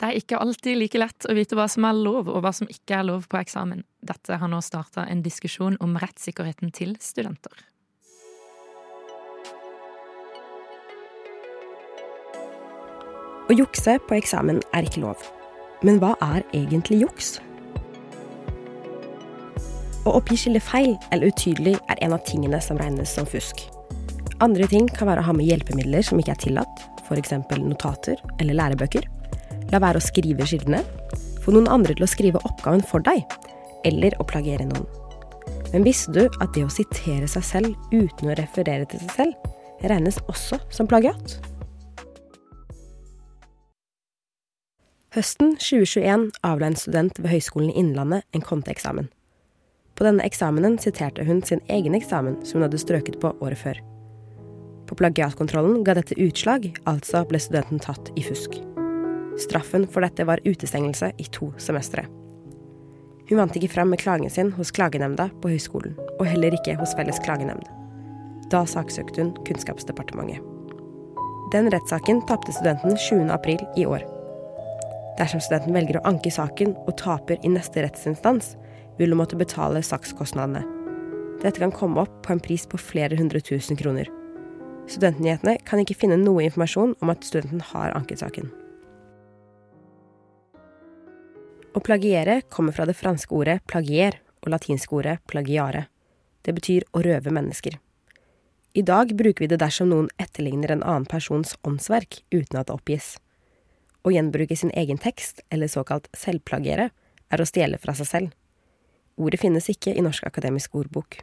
Det 0.00 0.08
er 0.08 0.16
ikke 0.16 0.40
alltid 0.40 0.78
like 0.80 0.98
lett 0.98 1.26
å 1.28 1.34
vite 1.36 1.56
hva 1.58 1.66
som 1.68 1.84
er 1.84 1.98
lov, 1.98 2.30
og 2.32 2.40
hva 2.40 2.54
som 2.56 2.68
ikke 2.72 3.02
er 3.02 3.04
lov 3.10 3.26
på 3.28 3.36
eksamen. 3.36 3.84
Dette 4.00 4.38
har 4.40 4.48
nå 4.48 4.62
starta 4.64 5.04
en 5.04 5.20
diskusjon 5.22 5.76
om 5.84 5.98
rettssikkerheten 6.00 6.72
til 6.72 6.96
studenter. 7.04 7.52
Å 13.50 13.54
jukse 13.56 13.96
på 14.06 14.14
eksamen 14.14 14.60
er 14.78 14.86
ikke 14.86 15.00
lov. 15.02 15.18
Men 15.82 15.96
hva 15.98 16.12
er 16.22 16.44
egentlig 16.54 17.00
juks? 17.00 17.32
Å 20.06 20.12
oppgi 20.12 20.38
skille 20.38 20.62
feil 20.62 20.92
eller 21.10 21.32
utydelig 21.32 21.72
er 21.90 21.98
en 22.06 22.14
av 22.14 22.22
tingene 22.28 22.60
som 22.62 22.78
regnes 22.78 23.10
som 23.16 23.26
fusk. 23.26 23.64
Andre 24.38 24.70
ting 24.70 24.86
kan 24.86 25.10
være 25.10 25.24
å 25.24 25.28
ha 25.32 25.34
med 25.34 25.50
hjelpemidler 25.50 26.06
som 26.06 26.22
ikke 26.22 26.36
er 26.36 26.42
tillatt, 26.44 26.86
f.eks. 27.02 27.34
notater 27.58 28.22
eller 28.38 28.54
lærebøker. 28.54 29.10
La 29.74 29.82
være 29.82 29.98
å 29.98 30.06
skrive 30.06 30.46
kildene. 30.46 30.84
Få 31.42 31.50
noen 31.56 31.66
andre 31.74 31.98
til 31.98 32.06
å 32.06 32.12
skrive 32.14 32.46
oppgaven 32.46 32.86
for 32.86 33.02
deg. 33.02 33.26
Eller 33.82 34.14
å 34.22 34.30
plagiere 34.30 34.70
noen. 34.70 34.86
Men 35.74 35.90
visste 35.90 36.14
du 36.14 36.26
at 36.38 36.54
det 36.54 36.68
å 36.68 36.70
sitere 36.70 37.26
seg 37.26 37.50
selv 37.50 37.90
uten 37.90 38.30
å 38.30 38.38
referere 38.38 38.86
til 38.86 39.02
seg 39.08 39.16
selv, 39.18 39.54
regnes 39.82 40.22
også 40.30 40.62
som 40.70 40.86
plagiat? 40.86 41.40
Høsten 45.10 45.56
2021 45.58 46.28
avla 46.46 46.68
en 46.70 46.76
student 46.78 47.16
ved 47.18 47.32
Høgskolen 47.32 47.72
i 47.72 47.80
Innlandet 47.80 48.22
en 48.30 48.44
konteeksamen. 48.46 49.08
På 49.98 50.04
denne 50.06 50.22
eksamenen 50.22 50.76
siterte 50.78 51.24
hun 51.26 51.40
sin 51.42 51.58
egen 51.66 51.96
eksamen 51.98 52.36
som 52.46 52.60
hun 52.60 52.68
hadde 52.68 52.78
strøket 52.78 53.16
på 53.18 53.32
året 53.42 53.58
før. 53.58 53.80
På 54.86 54.94
plagiatkontrollen 55.00 55.80
ga 55.82 55.96
dette 55.98 56.14
utslag, 56.14 56.68
altså 56.86 57.24
ble 57.26 57.40
studenten 57.42 57.82
tatt 57.82 58.12
i 58.14 58.22
fusk. 58.22 58.54
Straffen 59.42 59.88
for 59.90 60.06
dette 60.06 60.28
var 60.30 60.44
utestengelse 60.46 61.10
i 61.18 61.26
to 61.34 61.50
semestre. 61.58 62.06
Hun 63.26 63.42
vant 63.42 63.58
ikke 63.58 63.72
fram 63.74 63.90
med 63.90 64.04
klagen 64.04 64.30
sin 64.30 64.54
hos 64.54 64.70
klagenemnda 64.70 65.26
på 65.42 65.50
høyskolen, 65.50 65.98
og 66.20 66.30
heller 66.30 66.54
ikke 66.54 66.78
hos 66.78 66.94
Felles 66.94 67.18
klagenemnd. 67.26 67.66
Da 68.54 68.62
saksøkte 68.62 69.26
hun 69.26 69.34
Kunnskapsdepartementet. 69.42 70.38
Den 71.50 71.66
rettssaken 71.74 72.22
tapte 72.30 72.54
studenten 72.54 72.94
20. 72.94 73.26
april 73.34 73.66
i 73.74 73.90
år. 73.90 74.06
Dersom 75.20 75.42
studenten 75.44 75.76
velger 75.76 75.98
å 76.00 76.06
anke 76.08 76.32
saken 76.32 76.72
og 76.86 76.94
taper 76.96 77.42
i 77.44 77.50
neste 77.52 77.82
rettsinstans, 77.84 78.54
vil 78.96 79.12
hun 79.12 79.20
måtte 79.20 79.36
betale 79.36 79.82
sakskostnadene. 79.84 80.62
Dette 81.42 81.60
kan 81.60 81.72
komme 81.72 82.00
opp 82.04 82.14
på 82.24 82.32
en 82.32 82.40
pris 82.40 82.64
på 82.68 82.80
flere 82.80 83.18
hundre 83.20 83.40
tusen 83.44 83.76
kroner. 83.76 84.08
Studentnyhetene 84.88 85.58
kan 85.68 85.80
ikke 85.82 85.98
finne 86.00 86.16
noe 86.20 86.46
informasjon 86.48 86.96
om 87.04 87.12
at 87.12 87.24
studenten 87.28 87.62
har 87.72 87.92
anket 87.96 88.24
saken. 88.24 88.48
Å 91.76 91.84
plagiere 91.84 92.40
kommer 92.50 92.74
fra 92.74 92.88
det 92.88 92.96
franske 92.98 93.36
ordet 93.36 93.60
plagier 93.70 94.16
og 94.40 94.50
latinske 94.56 94.96
ordet 94.96 95.20
plagiare. 95.30 95.86
Det 96.42 96.56
betyr 96.56 96.88
å 96.96 97.04
røve 97.04 97.32
mennesker. 97.32 97.76
I 98.72 98.82
dag 98.86 99.12
bruker 99.18 99.44
vi 99.44 99.50
det 99.52 99.60
dersom 99.60 99.90
noen 99.92 100.08
etterligner 100.18 100.72
en 100.72 100.82
annen 100.82 101.06
persons 101.06 101.56
åndsverk 101.66 102.22
uten 102.32 102.58
at 102.58 102.70
det 102.70 102.74
oppgis. 102.74 103.18
Å 104.00 104.12
gjenbruke 104.14 104.56
sin 104.56 104.72
egen 104.72 105.00
tekst, 105.00 105.42
eller 105.52 105.68
såkalt 105.68 106.08
selvplagere, 106.16 106.90
er 107.30 107.40
å 107.40 107.48
stjele 107.48 107.78
fra 107.78 107.94
seg 107.96 108.08
selv. 108.08 108.36
Ordet 109.20 109.42
finnes 109.42 109.68
ikke 109.68 109.92
i 109.92 110.04
Norsk 110.04 110.24
akademisk 110.26 110.74
ordbok. 110.80 111.20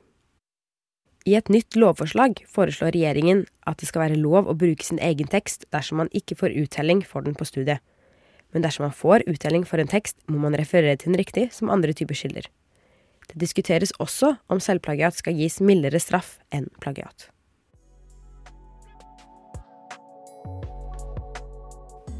I 1.27 1.35
et 1.35 1.49
nytt 1.51 1.75
lovforslag 1.75 2.43
foreslår 2.47 2.93
regjeringen 2.95 3.41
at 3.67 3.81
det 3.81 3.89
skal 3.89 4.05
være 4.05 4.19
lov 4.21 4.47
å 4.47 4.55
bruke 4.55 4.85
sin 4.85 5.01
egen 5.03 5.27
tekst 5.27 5.65
dersom 5.75 5.99
man 5.99 6.11
ikke 6.15 6.37
får 6.39 6.55
uttelling 6.61 7.01
for 7.03 7.25
den 7.25 7.35
på 7.35 7.47
studiet. 7.49 7.81
Men 8.55 8.63
dersom 8.63 8.85
man 8.85 8.95
får 8.95 9.25
uttelling 9.27 9.65
for 9.67 9.81
en 9.81 9.91
tekst, 9.91 10.21
må 10.31 10.39
man 10.39 10.55
referere 10.55 10.95
til 10.95 11.11
den 11.11 11.19
riktig 11.19 11.49
som 11.51 11.73
andre 11.73 11.91
typer 11.97 12.15
skylder. 12.15 12.47
Det 13.27 13.41
diskuteres 13.41 13.91
også 13.99 14.37
om 14.47 14.61
selvplagiat 14.63 15.19
skal 15.19 15.35
gis 15.35 15.59
mildere 15.59 15.99
straff 15.99 16.37
enn 16.53 16.69
plagiat. 16.79 17.27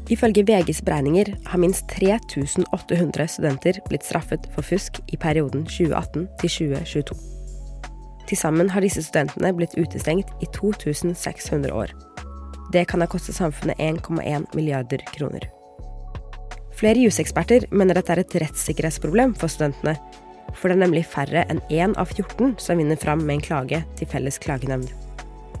Ifølge 0.08 0.42
VGs 0.48 0.80
beregninger 0.86 1.34
har 1.46 1.60
minst 1.60 1.84
3800 1.92 3.26
studenter 3.28 3.80
blitt 3.90 4.06
straffet 4.08 4.46
for 4.54 4.64
fusk 4.64 5.02
i 5.12 5.18
perioden 5.20 5.66
2018 5.68 6.24
til 6.40 6.54
2022. 6.54 7.18
Til 8.28 8.40
sammen 8.40 8.70
har 8.72 8.84
disse 8.84 9.04
studentene 9.04 9.52
blitt 9.56 9.76
utestengt 9.76 10.32
i 10.40 10.48
2600 10.56 11.72
år. 11.76 11.92
Det 12.72 12.86
kan 12.88 13.04
ha 13.04 13.08
kostet 13.08 13.36
samfunnet 13.36 13.76
1,1 13.80 14.48
milliarder 14.56 15.04
kroner. 15.12 15.44
Flere 16.78 17.04
juseksperter 17.04 17.68
mener 17.70 17.96
dette 17.98 18.12
er 18.14 18.22
et 18.22 18.40
rettssikkerhetsproblem 18.44 19.34
for 19.36 19.52
studentene. 19.52 19.96
For 20.56 20.70
det 20.70 20.78
er 20.78 20.84
nemlig 20.86 21.04
færre 21.04 21.44
enn 21.52 21.60
én 21.68 21.96
av 22.00 22.12
14 22.14 22.56
som 22.62 22.80
vinner 22.80 22.96
fram 22.96 23.24
med 23.24 23.38
en 23.38 23.44
klage 23.44 23.84
til 24.00 24.08
Felles 24.08 24.40
klagenemnd. 24.40 24.88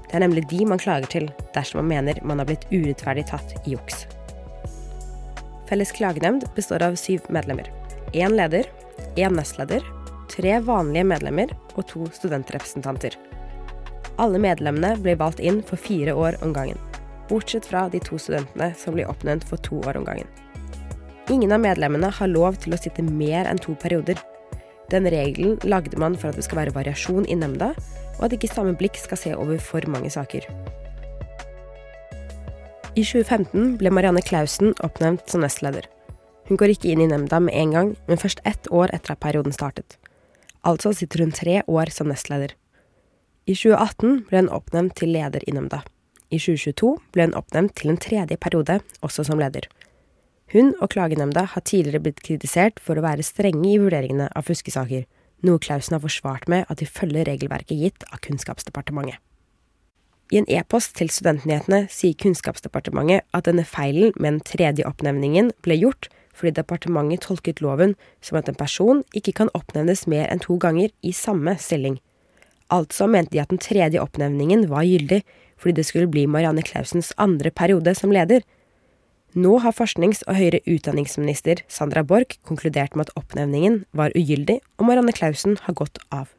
Det 0.08 0.16
er 0.16 0.24
nemlig 0.24 0.46
de 0.48 0.64
man 0.64 0.80
klager 0.80 1.10
til 1.12 1.32
dersom 1.56 1.82
man 1.82 1.92
mener 1.92 2.22
man 2.24 2.40
har 2.40 2.48
blitt 2.48 2.64
urettferdig 2.72 3.26
tatt 3.28 3.52
i 3.66 3.74
juks. 3.74 4.06
Felles 5.68 5.92
klagenemnd 5.92 6.46
består 6.56 6.82
av 6.82 6.94
syv 6.96 7.20
medlemmer. 7.28 7.68
Én 8.12 8.32
leder, 8.36 8.64
én 9.16 9.34
nestleder, 9.36 9.84
tre 10.32 10.54
vanlige 10.64 11.04
medlemmer 11.04 11.52
og 11.74 11.84
to 11.90 12.06
studentrepresentanter. 12.16 13.18
Alle 14.18 14.40
medlemmene 14.40 14.94
blir 14.96 15.18
valgt 15.20 15.42
inn 15.44 15.60
for 15.62 15.76
fire 15.76 16.14
år 16.16 16.38
om 16.42 16.54
gangen, 16.56 16.80
bortsett 17.28 17.68
fra 17.68 17.84
de 17.92 18.00
to 18.00 18.16
studentene 18.16 18.72
som 18.80 18.96
blir 18.96 19.10
oppnevnt 19.12 19.44
for 19.44 19.60
to 19.60 19.82
år 19.84 20.00
om 20.00 20.08
gangen. 20.08 20.26
Ingen 21.28 21.52
av 21.52 21.60
medlemmene 21.60 22.08
har 22.16 22.32
lov 22.32 22.56
til 22.62 22.72
å 22.72 22.80
sitte 22.80 23.04
mer 23.04 23.44
enn 23.44 23.60
to 23.60 23.76
perioder. 23.76 24.16
Den 24.88 25.04
regelen 25.12 25.58
lagde 25.68 26.00
man 26.00 26.16
for 26.16 26.32
at 26.32 26.40
det 26.40 26.48
skal 26.48 26.62
være 26.62 26.76
variasjon 26.78 27.28
i 27.28 27.36
nemnda, 27.36 27.74
og 28.16 28.24
at 28.24 28.32
ikke 28.32 28.48
samme 28.48 28.72
blikk 28.80 28.96
skal 28.96 29.20
se 29.20 29.36
over 29.36 29.60
for 29.60 29.84
mange 29.92 30.08
saker. 30.16 30.48
I 32.98 33.04
2015 33.04 33.76
ble 33.78 33.90
Marianne 33.94 34.22
Clausen 34.26 34.72
oppnevnt 34.82 35.28
som 35.30 35.44
nestleder. 35.44 35.84
Hun 36.48 36.58
går 36.58 36.72
ikke 36.72 36.88
inn 36.90 37.02
i 37.04 37.06
nemnda 37.06 37.38
med 37.44 37.54
en 37.54 37.74
gang, 37.76 37.90
men 38.08 38.18
først 38.18 38.40
ett 38.48 38.66
år 38.74 38.90
etter 38.96 39.12
at 39.14 39.20
perioden 39.22 39.54
startet. 39.54 39.94
Altså 40.66 40.90
sitter 40.96 41.22
hun 41.22 41.30
tre 41.36 41.60
år 41.70 41.92
som 41.94 42.10
nestleder. 42.10 42.56
I 43.46 43.54
2018 43.54 44.24
ble 44.26 44.40
hun 44.42 44.50
oppnevnt 44.56 44.96
til 44.98 45.12
leder 45.14 45.46
i 45.46 45.54
nemnda. 45.54 45.84
I 46.34 46.40
2022 46.42 46.90
ble 47.14 47.28
hun 47.28 47.36
oppnevnt 47.38 47.76
til 47.78 47.92
en 47.92 48.00
tredje 48.02 48.40
periode, 48.40 48.80
også 48.98 49.28
som 49.30 49.38
leder. 49.38 49.70
Hun 50.50 50.74
og 50.80 50.90
klagenemnda 50.96 51.46
har 51.54 51.66
tidligere 51.68 52.02
blitt 52.02 52.24
kritisert 52.26 52.82
for 52.82 52.98
å 52.98 53.06
være 53.06 53.22
strenge 53.22 53.68
i 53.76 53.78
vurderingene 53.78 54.26
av 54.34 54.50
fuskesaker, 54.50 55.06
noe 55.46 55.62
Clausen 55.62 55.94
har 55.94 56.02
forsvart 56.02 56.50
med 56.50 56.66
at 56.66 56.82
de 56.82 56.90
følger 56.98 57.30
regelverket 57.30 57.78
gitt 57.78 58.10
av 58.10 58.18
Kunnskapsdepartementet. 58.26 59.22
I 60.28 60.42
en 60.42 60.48
e-post 60.52 60.92
til 60.98 61.08
Studentnyhetene 61.08 61.86
sier 61.92 62.16
Kunnskapsdepartementet 62.20 63.24
at 63.32 63.46
denne 63.48 63.64
feilen 63.64 64.12
med 64.20 64.34
den 64.34 64.42
tredje 64.44 64.84
oppnevningen 64.88 65.54
ble 65.64 65.78
gjort 65.80 66.10
fordi 66.38 66.52
departementet 66.58 67.24
tolket 67.24 67.62
loven 67.64 67.96
som 68.22 68.38
at 68.38 68.50
en 68.50 68.58
person 68.58 69.00
ikke 69.16 69.34
kan 69.40 69.50
oppnevnes 69.56 70.04
mer 70.10 70.28
enn 70.28 70.42
to 70.44 70.58
ganger 70.60 70.92
i 71.02 71.14
samme 71.16 71.56
stilling. 71.58 71.96
Altså 72.68 73.08
mente 73.08 73.32
de 73.32 73.42
at 73.42 73.50
den 73.50 73.62
tredje 73.62 74.02
oppnevningen 74.02 74.68
var 74.70 74.86
gyldig 74.86 75.22
fordi 75.58 75.78
det 75.80 75.88
skulle 75.88 76.12
bli 76.12 76.28
Marianne 76.30 76.62
Clausens 76.62 77.10
andre 77.18 77.50
periode 77.50 77.96
som 77.96 78.12
leder. 78.14 78.44
Nå 79.34 79.58
har 79.64 79.74
forsknings- 79.74 80.22
og 80.28 80.38
høyere 80.38 80.60
utdanningsminister 80.68 81.64
Sandra 81.68 82.04
Borch 82.04 82.38
konkludert 82.44 82.94
med 82.94 83.08
at 83.08 83.16
oppnevningen 83.18 83.84
var 83.92 84.14
ugyldig, 84.14 84.60
og 84.78 84.86
Marianne 84.86 85.12
Clausen 85.12 85.58
har 85.64 85.74
gått 85.74 85.98
av. 86.12 86.37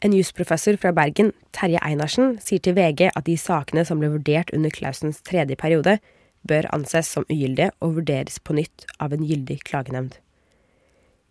En 0.00 0.12
jusprofessor 0.12 0.76
fra 0.76 0.92
Bergen, 0.94 1.32
Terje 1.50 1.80
Einarsen, 1.82 2.36
sier 2.38 2.62
til 2.62 2.76
VG 2.76 3.08
at 3.08 3.24
de 3.26 3.34
sakene 3.34 3.82
som 3.86 3.98
ble 3.98 4.12
vurdert 4.12 4.52
under 4.54 4.70
Clausens 4.70 5.18
tredje 5.26 5.56
periode, 5.58 5.96
bør 6.46 6.68
anses 6.70 7.10
som 7.10 7.26
ugyldige 7.26 7.72
og 7.82 7.96
vurderes 7.96 8.38
på 8.38 8.54
nytt 8.54 8.86
av 9.02 9.12
en 9.12 9.24
gyldig 9.26 9.58
klagenemnd. 9.66 10.14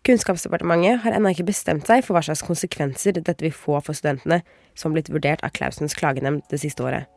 Kunnskapsdepartementet 0.04 1.00
har 1.04 1.16
ennå 1.16 1.32
ikke 1.32 1.48
bestemt 1.48 1.88
seg 1.88 2.04
for 2.04 2.16
hva 2.16 2.22
slags 2.28 2.44
konsekvenser 2.44 3.16
dette 3.16 3.44
vil 3.44 3.56
få 3.56 3.80
for 3.80 3.96
studentene 3.96 4.42
som 4.76 4.92
blitt 4.92 5.08
vurdert 5.12 5.40
av 5.44 5.56
Clausens 5.56 5.96
klagenemnd 5.96 6.44
det 6.52 6.60
siste 6.60 6.84
året. 6.84 7.08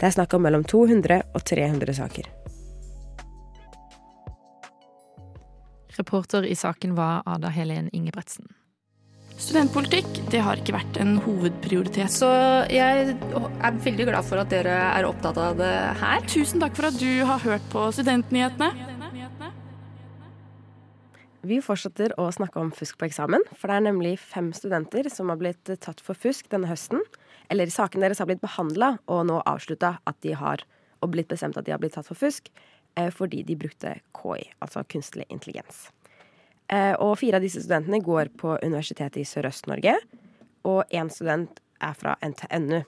Det 0.00 0.08
er 0.08 0.16
snakk 0.16 0.32
om 0.32 0.42
mellom 0.48 0.64
200 0.64 1.20
og 1.36 1.44
300 1.52 1.98
saker. 2.00 2.32
Reporter 6.00 6.48
i 6.48 6.56
saken 6.56 6.96
var 6.96 7.20
Ada 7.28 7.52
Helen 7.52 7.92
Ingebretsen. 7.92 8.48
Studentpolitikk 9.40 10.08
det 10.32 10.40
har 10.44 10.60
ikke 10.60 10.74
vært 10.76 10.98
en 11.02 11.16
hovedprioritet. 11.24 12.12
Så 12.12 12.28
jeg 12.72 13.14
er 13.16 13.78
veldig 13.84 14.08
glad 14.08 14.26
for 14.28 14.42
at 14.42 14.52
dere 14.52 14.74
er 14.92 15.08
opptatt 15.08 15.40
av 15.40 15.58
det 15.60 15.72
her. 16.00 16.24
Tusen 16.30 16.62
takk 16.62 16.76
for 16.78 16.88
at 16.90 16.98
du 17.00 17.24
har 17.28 17.42
hørt 17.44 17.64
på 17.72 17.86
Studentnyhetene. 17.96 18.72
Vi 21.42 21.58
fortsetter 21.58 22.12
å 22.22 22.28
snakke 22.30 22.60
om 22.62 22.68
fusk 22.70 23.00
på 23.00 23.08
eksamen, 23.08 23.42
for 23.58 23.66
det 23.66 23.80
er 23.80 23.86
nemlig 23.88 24.12
fem 24.22 24.52
studenter 24.54 25.08
som 25.10 25.32
har 25.32 25.40
blitt 25.40 25.72
tatt 25.82 25.98
for 26.04 26.14
fusk 26.14 26.46
denne 26.52 26.70
høsten. 26.70 27.02
Eller 27.50 27.72
saken 27.72 28.04
deres 28.04 28.22
har 28.22 28.28
blitt 28.30 28.44
behandla 28.44 28.94
og 29.10 29.24
nå 29.26 29.40
avslutta 29.50 29.96
at 30.06 30.20
de 30.22 30.36
har 30.38 30.62
og 31.02 31.10
blitt 31.10 31.32
bestemt 31.32 31.58
at 31.58 31.66
de 31.66 31.74
har 31.74 31.82
blitt 31.82 31.96
tatt 31.98 32.06
for 32.06 32.18
fusk 32.18 32.46
eh, 32.94 33.10
fordi 33.10 33.42
de 33.48 33.58
brukte 33.58 33.96
KI, 34.14 34.46
altså 34.62 34.84
kunstig 34.86 35.26
intelligens. 35.28 35.88
Eh, 36.72 36.94
og 37.04 37.18
fire 37.20 37.36
av 37.36 37.44
disse 37.44 37.60
studentene 37.60 38.00
går 38.04 38.32
på 38.40 38.56
Universitetet 38.62 39.20
i 39.20 39.28
Sørøst-Norge, 39.28 39.96
og 40.68 40.94
én 40.94 41.10
student 41.12 41.60
er 41.82 41.96
fra 41.98 42.14
NTNU. 42.24 42.80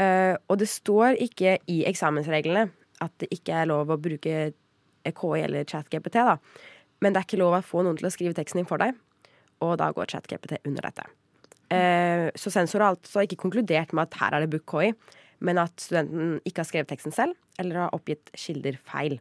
Eh, 0.00 0.34
og 0.48 0.60
det 0.60 0.70
står 0.72 1.18
ikke 1.20 1.58
i 1.68 1.82
eksamensreglene 1.88 2.70
at 3.02 3.12
det 3.20 3.28
ikke 3.34 3.58
er 3.60 3.68
lov 3.68 3.90
å 3.92 4.00
bruke 4.00 4.52
KI 5.04 5.42
eller 5.42 5.66
ChatGPT, 5.68 6.22
da. 6.22 6.38
Men 7.02 7.12
det 7.12 7.20
er 7.20 7.26
ikke 7.26 7.42
lov 7.42 7.58
å 7.58 7.64
få 7.66 7.82
noen 7.84 7.98
til 7.98 8.08
å 8.08 8.14
skrive 8.14 8.36
teksten 8.38 8.62
din 8.62 8.68
for 8.68 8.80
deg, 8.80 8.94
og 9.60 9.74
da 9.82 9.90
går 9.92 10.14
ChatGPT 10.14 10.62
under 10.62 10.88
dette. 10.88 11.04
Eh, 11.72 12.28
så 12.38 12.52
sensor 12.54 12.84
har 12.84 12.94
altså 12.94 13.26
ikke 13.26 13.40
konkludert 13.42 13.92
med 13.92 14.06
at 14.06 14.16
her 14.20 14.36
er 14.36 14.44
det 14.44 14.52
book 14.54 14.64
KI, 14.70 14.94
men 15.42 15.58
at 15.58 15.74
studenten 15.82 16.38
ikke 16.46 16.62
har 16.62 16.70
skrevet 16.70 16.92
teksten 16.92 17.12
selv, 17.12 17.36
eller 17.60 17.84
har 17.84 17.96
oppgitt 17.96 18.30
kilder 18.38 18.78
feil. 18.88 19.18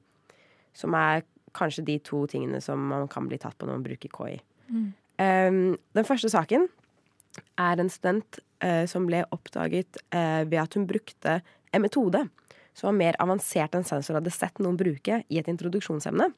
Som 0.77 0.95
er 0.95 1.25
kanskje 1.57 1.85
de 1.87 1.97
to 2.05 2.25
tingene 2.31 2.61
som 2.63 2.81
man 2.91 3.07
kan 3.11 3.27
bli 3.29 3.39
tatt 3.41 3.57
på 3.57 3.67
når 3.67 3.79
man 3.79 3.87
bruker 3.87 4.11
KI. 4.13 4.37
Um, 4.71 5.77
den 5.97 6.07
første 6.07 6.31
saken 6.31 6.67
er 7.59 7.81
en 7.81 7.91
student 7.91 8.39
uh, 8.63 8.85
som 8.89 9.07
ble 9.07 9.23
oppdaget 9.35 9.99
uh, 10.15 10.43
ved 10.47 10.59
at 10.63 10.77
hun 10.77 10.87
brukte 10.89 11.41
en 11.71 11.83
metode 11.83 12.23
som 12.73 12.87
var 12.87 12.97
mer 12.97 13.17
avansert 13.19 13.75
enn 13.75 13.87
sensor 13.87 14.17
hadde 14.17 14.31
sett 14.33 14.61
noen 14.63 14.79
bruke 14.79 15.21
i 15.27 15.39
et 15.39 15.49
introduksjonsemne. 15.51 16.29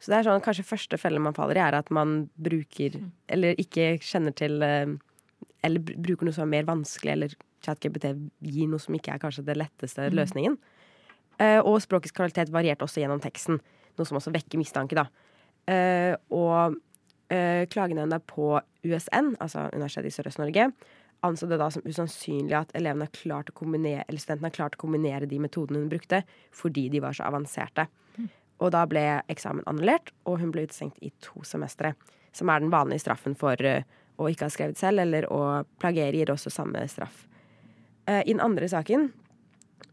Så 0.00 0.12
det 0.12 0.18
er 0.18 0.28
sånn, 0.28 0.44
kanskje 0.44 0.66
første 0.68 0.98
felle 1.00 1.20
man 1.22 1.36
faller 1.36 1.58
i, 1.60 1.64
er 1.64 1.76
at 1.78 1.88
man 1.94 2.26
bruker 2.36 2.98
Eller 3.32 3.56
ikke 3.56 3.94
kjenner 4.04 4.34
til 4.36 4.60
uh, 4.60 4.92
Eller 5.64 5.80
bruker 5.80 6.28
noe 6.28 6.36
som 6.36 6.44
er 6.44 6.52
mer 6.58 6.66
vanskelig, 6.68 7.12
eller 7.14 7.36
ChatGPT 7.64 8.10
gir 8.44 8.68
noe 8.70 8.82
som 8.82 8.96
ikke 8.96 9.14
er 9.14 9.22
kanskje 9.22 9.46
det 9.46 9.56
letteste 9.56 10.10
løsningen. 10.12 10.58
Eh, 11.42 11.58
og 11.60 11.80
språkets 11.84 12.14
kvalitet 12.16 12.52
varierte 12.52 12.86
også 12.86 13.02
gjennom 13.02 13.20
teksten, 13.20 13.58
noe 13.98 14.08
som 14.08 14.20
også 14.20 14.34
vekker 14.34 14.60
mistanke, 14.60 14.98
da. 14.98 15.06
Eh, 15.66 16.14
og 16.34 16.76
eh, 17.32 17.64
klagenemnda 17.72 18.20
på 18.22 18.54
USN, 18.86 19.34
altså 19.42 19.66
Universitetet 19.74 20.12
i 20.12 20.16
Sørøst-Norge, 20.16 20.70
anså 21.26 21.48
det 21.50 21.58
da 21.58 21.68
som 21.72 21.84
usannsynlig 21.86 22.54
at 22.58 22.74
elevene 22.76 23.08
har 23.08 23.14
klart 23.16 23.50
å 23.50 23.56
kombinere, 23.56 24.04
eller 24.06 24.22
studentene 24.22 24.50
har 24.50 24.56
klart 24.58 24.76
å 24.78 24.82
kombinere 24.84 25.28
de 25.30 25.40
metodene 25.42 25.82
hun 25.82 25.90
brukte, 25.90 26.22
fordi 26.54 26.88
de 26.92 27.02
var 27.02 27.16
så 27.16 27.26
avanserte. 27.28 27.88
Og 28.62 28.72
da 28.72 28.86
ble 28.88 29.04
eksamen 29.32 29.66
annullert, 29.68 30.12
og 30.24 30.40
hun 30.40 30.52
ble 30.54 30.64
utestengt 30.64 31.00
i 31.04 31.10
to 31.24 31.42
semestre. 31.44 31.92
Som 32.36 32.48
er 32.52 32.62
den 32.62 32.72
vanlige 32.72 33.04
straffen 33.04 33.36
for 33.36 33.60
eh, 33.64 33.84
å 34.16 34.28
ikke 34.32 34.48
ha 34.48 34.52
skrevet 34.52 34.80
selv, 34.80 35.02
eller 35.04 35.28
å 35.32 35.40
plagere 35.80 36.16
gir 36.16 36.32
også 36.32 36.52
samme 36.52 36.84
straff. 36.88 37.26
Eh, 38.08 38.22
I 38.24 38.32
den 38.32 38.40
andre 38.44 38.68
saken 38.70 39.10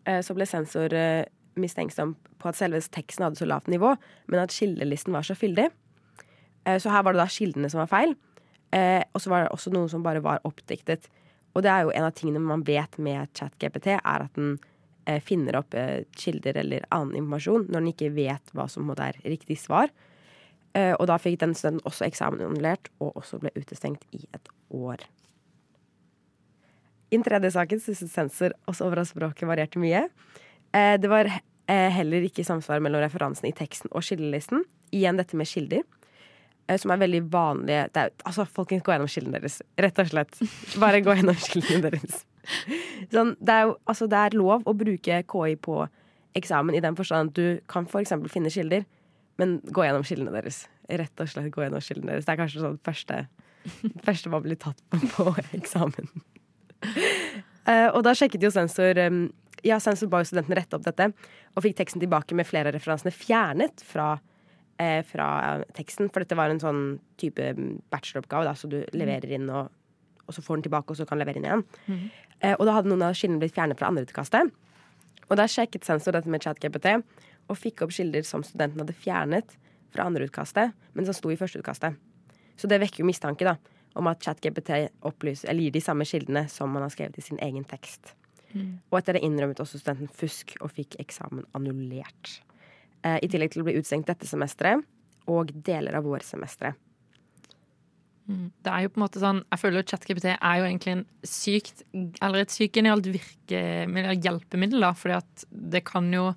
eh, 0.06 0.22
så 0.24 0.36
ble 0.38 0.48
sensor 0.48 0.96
mistenksom 1.60 2.16
på 2.42 2.50
at 2.50 2.58
selve 2.60 2.82
teksten 2.94 3.26
hadde 3.26 3.40
så 3.40 3.48
lavt 3.48 3.70
nivå, 3.72 3.96
men 4.28 4.42
at 4.44 4.54
kildelisten 4.54 5.14
var 5.16 5.26
så 5.28 5.36
fyldig. 5.38 5.70
Eh, 6.66 6.80
Så 6.80 6.90
her 6.90 7.04
var 7.04 7.14
det 7.14 7.24
da 7.24 7.28
kildene 7.28 7.70
som 7.70 7.84
var 7.84 7.92
feil. 7.92 8.16
Eh, 8.72 9.04
og 9.14 9.22
så 9.22 9.30
var 9.30 9.44
det 9.44 9.54
også 9.54 9.74
noen 9.74 9.90
som 9.90 10.04
bare 10.04 10.24
var 10.24 10.42
oppdiktet. 10.44 11.10
Og 11.54 11.64
det 11.64 11.70
er 11.70 11.84
jo 11.84 11.92
en 11.94 12.08
av 12.08 12.14
tingene 12.18 12.40
man 12.40 12.64
vet 12.64 12.98
med 12.98 13.30
ChatGPT, 13.38 13.88
er 14.00 14.26
at 14.26 14.34
den 14.34 14.60
eh, 15.06 15.20
finner 15.22 15.60
opp 15.60 15.76
kilder 16.18 16.58
eller 16.58 16.86
annen 16.90 17.16
informasjon 17.16 17.68
når 17.68 17.80
den 17.80 17.92
ikke 17.94 18.14
vet 18.16 18.54
hva 18.54 18.68
som 18.68 18.90
er 18.96 19.20
riktig 19.24 19.60
svar. 19.60 19.94
Og 20.74 21.06
da 21.06 21.20
fikk 21.22 21.36
den 21.38 21.52
studenten 21.54 21.86
også 21.86 22.08
eksamen 22.08 22.42
annullert, 22.42 22.88
og 22.98 23.14
også 23.20 23.38
ble 23.38 23.52
utestengt 23.54 24.08
i 24.10 24.24
et 24.34 24.48
år. 24.74 25.04
I 27.14 27.18
den 27.20 27.26
tredje 27.28 27.52
saken 27.54 27.78
syntes 27.78 28.10
sensor 28.10 28.56
også 28.66 28.88
over 28.88 29.04
at 29.04 29.12
språket 29.12 29.46
varierte 29.46 29.78
mye. 29.78 30.08
Eh, 30.74 31.00
det 31.00 31.10
var 31.10 31.30
eh, 31.30 31.90
heller 31.94 32.26
ikke 32.26 32.46
samsvar 32.46 32.82
mellom 32.84 33.04
referansene 33.04 33.52
i 33.52 33.58
teksten 33.58 33.92
og 33.94 34.06
skillelisten. 34.06 34.64
Igjen 34.94 35.20
dette 35.20 35.38
med 35.38 35.50
kilder, 35.50 35.84
eh, 36.68 36.78
som 36.82 36.94
er 36.94 37.02
veldig 37.06 37.24
vanlige 37.34 37.88
er, 37.94 38.14
Altså, 38.26 38.46
folkens, 38.46 38.84
gå 38.84 38.96
gjennom 38.96 39.12
kildene 39.12 39.40
deres. 39.40 39.62
Rett 39.78 40.00
og 40.02 40.10
slett. 40.10 40.40
Bare 40.82 41.04
gå 41.06 41.18
gjennom 41.18 41.38
kildene 41.52 41.92
deres. 41.92 42.24
Sånn, 43.14 43.36
det, 43.40 43.54
er 43.54 43.76
altså, 43.86 44.10
det 44.10 44.20
er 44.20 44.38
lov 44.38 44.66
å 44.68 44.76
bruke 44.76 45.22
KI 45.30 45.56
på 45.62 45.84
eksamen 46.34 46.76
i 46.76 46.82
den 46.84 46.98
forstand 46.98 47.32
at 47.32 47.38
du 47.38 47.62
kan 47.70 47.86
eksempel 47.86 48.32
finne 48.32 48.52
kilder, 48.52 48.88
men 49.38 49.60
gå 49.70 49.86
gjennom 49.86 50.06
kildene 50.08 50.34
deres. 50.34 50.66
Rett 50.90 51.22
og 51.22 51.30
slett 51.30 51.54
gå 51.54 51.64
gjennom 51.64 51.84
kildene 51.84 52.16
deres. 52.16 52.26
Det 52.26 52.34
er 52.34 52.42
kanskje 52.42 52.64
sånn 52.66 52.80
første, 52.84 53.22
første 54.04 54.34
man 54.34 54.44
blir 54.46 54.58
tatt 54.60 54.82
på 54.90 55.00
på 55.14 55.30
eksamen. 55.54 56.10
Uh, 57.64 57.90
og 57.96 58.02
da 58.04 58.16
sjekket 58.18 58.44
jo 58.44 58.52
sensor 58.52 58.98
um, 59.06 59.28
Ja, 59.64 59.80
sensor 59.80 60.10
ba 60.12 60.24
jo 60.24 60.28
studentene 60.28 60.58
rette 60.60 60.78
opp 60.78 60.86
dette, 60.88 61.12
og 61.54 61.64
fikk 61.66 61.78
teksten 61.78 62.02
tilbake 62.04 62.36
med 62.36 62.48
flere 62.50 62.72
av 62.72 62.78
referansene 62.78 63.14
fjernet 63.16 63.84
fra, 63.86 64.18
eh, 64.82 65.02
fra 65.08 65.62
teksten. 65.78 66.10
For 66.12 66.24
dette 66.24 66.36
var 66.40 66.50
en 66.50 66.60
sånn 66.64 66.84
type 67.22 67.54
mm, 67.54 67.90
bacheloroppgave, 67.94 68.50
da, 68.50 68.56
så 68.58 68.68
du 68.72 68.82
leverer 68.98 69.38
inn, 69.38 69.50
og, 69.50 69.72
og 70.28 70.36
så 70.36 70.44
får 70.44 70.60
den 70.60 70.68
tilbake, 70.70 70.92
og 70.92 71.00
så 71.00 71.08
kan 71.08 71.22
levere 71.22 71.40
inn 71.40 71.48
igjen. 71.48 71.66
Eh, 72.42 72.56
og 72.58 72.66
da 72.68 72.78
hadde 72.80 72.92
noen 72.92 73.06
av 73.08 73.16
skillene 73.16 73.40
blitt 73.40 73.56
fjernet 73.56 73.80
fra 73.80 73.92
andreutkastet. 73.94 74.52
Og 75.30 75.38
da 75.40 75.48
sjekket 75.48 75.86
sensor 75.88 76.16
dette 76.16 76.32
med 76.32 76.44
ChatGPT, 76.44 76.98
og 77.48 77.60
fikk 77.60 77.84
opp 77.86 77.94
kilder 77.96 78.26
som 78.28 78.44
studenten 78.44 78.84
hadde 78.84 78.96
fjernet 78.96 79.56
fra 79.94 80.08
andreutkastet, 80.10 80.74
men 80.94 81.08
som 81.08 81.16
sto 81.16 81.32
i 81.32 81.38
førsteutkastet. 81.40 81.96
Så 82.60 82.70
det 82.70 82.82
vekker 82.84 83.04
jo 83.04 83.08
mistanke 83.08 83.48
da, 83.48 83.56
om 83.96 84.10
at 84.10 84.24
ChatGPT 84.26 84.90
opplyser, 85.06 85.50
eller 85.50 85.68
gir 85.68 85.76
de 85.76 85.84
samme 85.84 86.06
kildene 86.08 86.48
som 86.52 86.72
man 86.74 86.86
har 86.86 86.94
skrevet 86.94 87.18
i 87.18 87.26
sin 87.26 87.40
egen 87.44 87.66
tekst. 87.70 88.16
Og 88.92 89.00
etter 89.00 89.18
det 89.18 89.24
innrømmet 89.26 89.62
også 89.64 89.82
studenten 89.82 90.12
fusk 90.14 90.56
og 90.62 90.72
fikk 90.76 90.98
eksamen 91.02 91.46
annullert. 91.58 92.40
Eh, 93.04 93.20
I 93.24 93.30
tillegg 93.30 93.54
til 93.54 93.64
å 93.64 93.68
bli 93.68 93.78
utestengt 93.78 94.08
dette 94.08 94.30
semesteret 94.30 94.84
og 95.32 95.54
deler 95.66 95.96
av 95.98 96.08
vårsemesteret. 96.08 96.80
Det 98.24 98.72
er 98.72 98.86
jo 98.86 98.92
på 98.94 99.00
en 99.00 99.04
måte 99.04 99.20
sånn 99.20 99.42
Jeg 99.52 99.60
føler 99.60 99.84
at 99.84 99.90
ChatGPT 99.92 100.30
er 100.32 100.60
jo 100.60 100.64
egentlig 100.64 100.92
en 100.94 101.02
sykt 101.28 101.82
Eller 102.24 102.46
et 102.46 102.54
sykt 102.54 102.78
genialt 102.78 103.10
virkemiddel, 103.12 104.14
hjelpemiddel, 104.24 104.86
da, 104.86 104.94
fordi 104.96 105.18
at 105.18 105.44
det 105.52 105.82
kan 105.90 106.08
jo 106.14 106.30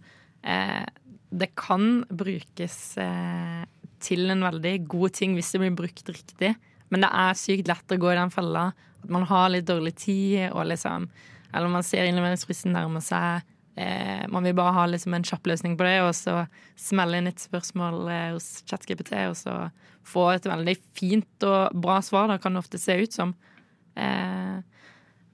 eh, 0.42 0.82
Det 1.30 1.52
kan 1.54 2.00
brukes 2.10 2.80
eh, 2.98 3.62
til 4.02 4.34
en 4.34 4.42
veldig 4.48 4.74
god 4.90 5.14
ting 5.14 5.38
hvis 5.38 5.52
det 5.54 5.62
blir 5.62 5.78
brukt 5.78 6.10
riktig. 6.10 6.50
Men 6.92 7.06
det 7.06 7.08
er 7.22 7.38
sykt 7.38 7.70
lett 7.70 7.94
å 7.94 8.00
gå 8.02 8.10
i 8.12 8.18
den 8.18 8.34
fella 8.34 8.66
at 8.74 9.08
man 9.14 9.24
har 9.30 9.48
litt 9.54 9.66
dårlig 9.66 9.94
tid, 10.02 10.50
og 10.50 10.66
liksom 10.68 11.08
Eller 11.56 11.72
man 11.72 11.86
ser 11.86 12.06
innleveringsfristen 12.06 12.74
nærme 12.76 13.00
seg. 13.04 13.46
Eh, 13.76 14.24
man 14.32 14.46
vil 14.46 14.56
bare 14.56 14.72
ha 14.72 14.86
liksom 14.88 15.14
en 15.16 15.26
kjapp 15.26 15.48
løsning 15.50 15.76
på 15.76 15.84
det, 15.84 15.98
og 16.04 16.14
så 16.16 16.46
smelle 16.80 17.20
inn 17.20 17.28
et 17.28 17.42
spørsmål 17.42 18.06
eh, 18.08 18.30
hos 18.36 18.62
ChatGPT, 18.68 19.12
og 19.28 19.36
så 19.36 19.56
få 20.06 20.30
et 20.32 20.48
veldig 20.48 20.76
fint 20.96 21.46
og 21.48 21.76
bra 21.82 21.98
svar. 22.04 22.30
Da 22.30 22.38
kan 22.40 22.56
det 22.56 22.62
ofte 22.64 22.80
se 22.80 22.96
ut 23.02 23.16
som. 23.16 23.34
Eh, 23.96 24.56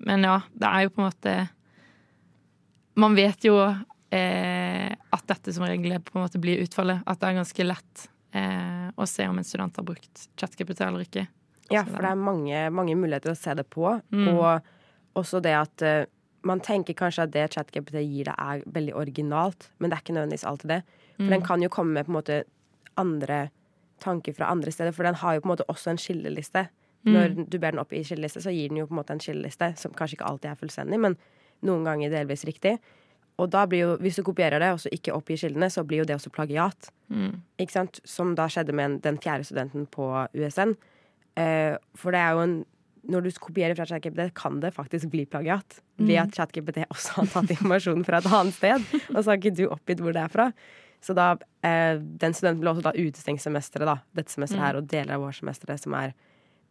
men 0.02 0.26
ja, 0.26 0.40
det 0.58 0.70
er 0.70 0.86
jo 0.86 0.94
på 0.94 1.02
en 1.02 1.06
måte 1.08 1.32
Man 2.98 3.14
vet 3.14 3.44
jo 3.46 3.54
eh, 3.62 4.90
at 4.92 5.28
dette 5.30 5.54
som 5.54 5.64
regel 5.64 5.94
på 6.02 6.18
en 6.18 6.26
måte 6.26 6.40
blir 6.42 6.60
utfallet. 6.64 7.00
At 7.06 7.22
det 7.22 7.30
er 7.30 7.38
ganske 7.38 7.66
lett 7.68 8.08
eh, 8.36 8.90
å 8.92 9.06
se 9.08 9.28
om 9.30 9.38
en 9.38 9.46
student 9.46 9.78
har 9.78 9.86
brukt 9.86 10.26
ChatGPT 10.36 10.82
eller 10.84 11.06
ikke. 11.06 11.24
Ja, 11.72 11.86
for 11.86 12.02
det 12.04 12.10
er 12.10 12.20
mange, 12.20 12.66
mange 12.74 12.98
muligheter 12.98 13.32
å 13.32 13.38
se 13.38 13.54
det 13.56 13.64
på. 13.72 13.86
Mm. 14.12 14.28
Og 14.34 14.72
også 15.18 15.40
det 15.44 15.54
at 15.56 15.82
uh, 15.86 16.04
man 16.42 16.60
tenker 16.60 16.94
kanskje 16.98 17.22
at 17.26 17.32
det 17.34 17.50
ChatGPT 17.54 18.00
gir 18.02 18.26
deg, 18.26 18.34
er 18.38 18.62
veldig 18.66 18.94
originalt, 18.98 19.68
men 19.78 19.90
det 19.90 19.96
er 19.96 20.02
ikke 20.02 20.14
nødvendigvis 20.16 20.46
alltid 20.48 20.68
det. 20.76 20.82
For 21.16 21.22
Mm. 21.22 21.30
den 21.30 21.42
kan 21.42 21.62
jo 21.62 21.68
komme 21.68 21.92
med 21.92 22.06
på 22.06 22.10
en 22.10 22.16
måte 22.18 22.44
andre 22.96 23.50
tanker 24.00 24.32
fra 24.34 24.48
andre 24.50 24.72
steder, 24.72 24.92
for 24.92 25.04
den 25.04 25.14
har 25.14 25.34
jo 25.34 25.40
på 25.40 25.46
en 25.46 25.52
måte 25.56 25.68
også 25.68 25.90
en 25.90 25.98
skilleliste. 25.98 26.68
Mm. 27.04 27.12
Når 27.12 27.50
du 27.50 27.58
ber 27.58 27.70
den 27.70 27.78
opp 27.78 27.92
i 27.92 28.02
skilleliste, 28.02 28.42
så 28.42 28.50
gir 28.50 28.68
den 28.68 28.78
jo 28.78 28.86
på 28.86 28.94
en 28.94 28.98
måte 29.02 29.12
en 29.14 29.20
skilleliste, 29.22 29.74
som 29.76 29.92
kanskje 29.92 30.16
ikke 30.18 30.26
alltid 30.26 30.50
er 30.50 30.58
fullstendig, 30.58 30.98
men 30.98 31.16
noen 31.62 31.84
ganger 31.84 32.10
delvis 32.10 32.44
riktig. 32.44 32.78
Og 33.38 33.50
da 33.50 33.64
blir 33.66 33.80
jo, 33.80 33.96
hvis 34.02 34.16
du 34.18 34.22
kopierer 34.22 34.58
det, 34.58 34.72
og 34.72 34.80
så 34.80 34.90
ikke 34.92 35.14
oppgir 35.14 35.38
kildene, 35.40 35.70
så 35.70 35.84
blir 35.86 36.02
jo 36.02 36.04
det 36.04 36.16
også 36.16 36.30
plagiat. 36.34 36.90
Mm. 37.08 37.40
Ikke 37.58 37.72
sant? 37.72 38.00
Som 38.04 38.34
da 38.34 38.46
skjedde 38.46 38.74
med 38.74 39.00
den 39.02 39.18
fjerde 39.18 39.44
studenten 39.44 39.86
på 39.86 40.08
USN. 40.34 40.74
Eh, 41.36 41.76
for 41.94 42.10
det 42.12 42.20
er 42.20 42.30
jo 42.36 42.42
en 42.44 42.56
Når 43.10 43.24
du 43.24 43.30
kopierer 43.42 43.74
fra 43.74 43.86
ChatGPT, 43.88 44.28
kan 44.38 44.60
det 44.62 44.74
faktisk 44.76 45.10
bli 45.10 45.24
plagiat. 45.26 45.80
Ved 45.98 46.20
at 46.22 46.34
ChatGPT 46.36 46.84
også 46.86 47.16
har 47.16 47.30
tatt 47.32 47.50
informasjonen 47.56 48.06
fra 48.06 48.20
et 48.22 48.28
annet 48.30 48.54
sted, 48.54 48.84
og 49.10 49.18
så 49.18 49.32
har 49.32 49.40
ikke 49.40 49.56
du 49.58 49.64
oppgitt 49.68 50.02
hvor 50.02 50.14
det 50.14 50.22
er 50.22 50.32
fra. 50.32 50.52
Så 51.02 51.14
da, 51.18 51.32
eh, 51.66 51.98
Den 51.98 52.34
studenten 52.34 52.60
ble 52.62 52.70
også 52.70 52.84
da 52.86 52.92
utestengt 52.94 53.42
semesteret, 53.42 53.86
da, 53.86 53.96
dette 54.14 54.30
semesteret 54.30 54.62
her, 54.62 54.78
og 54.78 54.86
deler 54.86 55.16
av 55.16 55.24
vårsemesteret, 55.24 55.82
som 55.82 55.94
er 55.98 56.14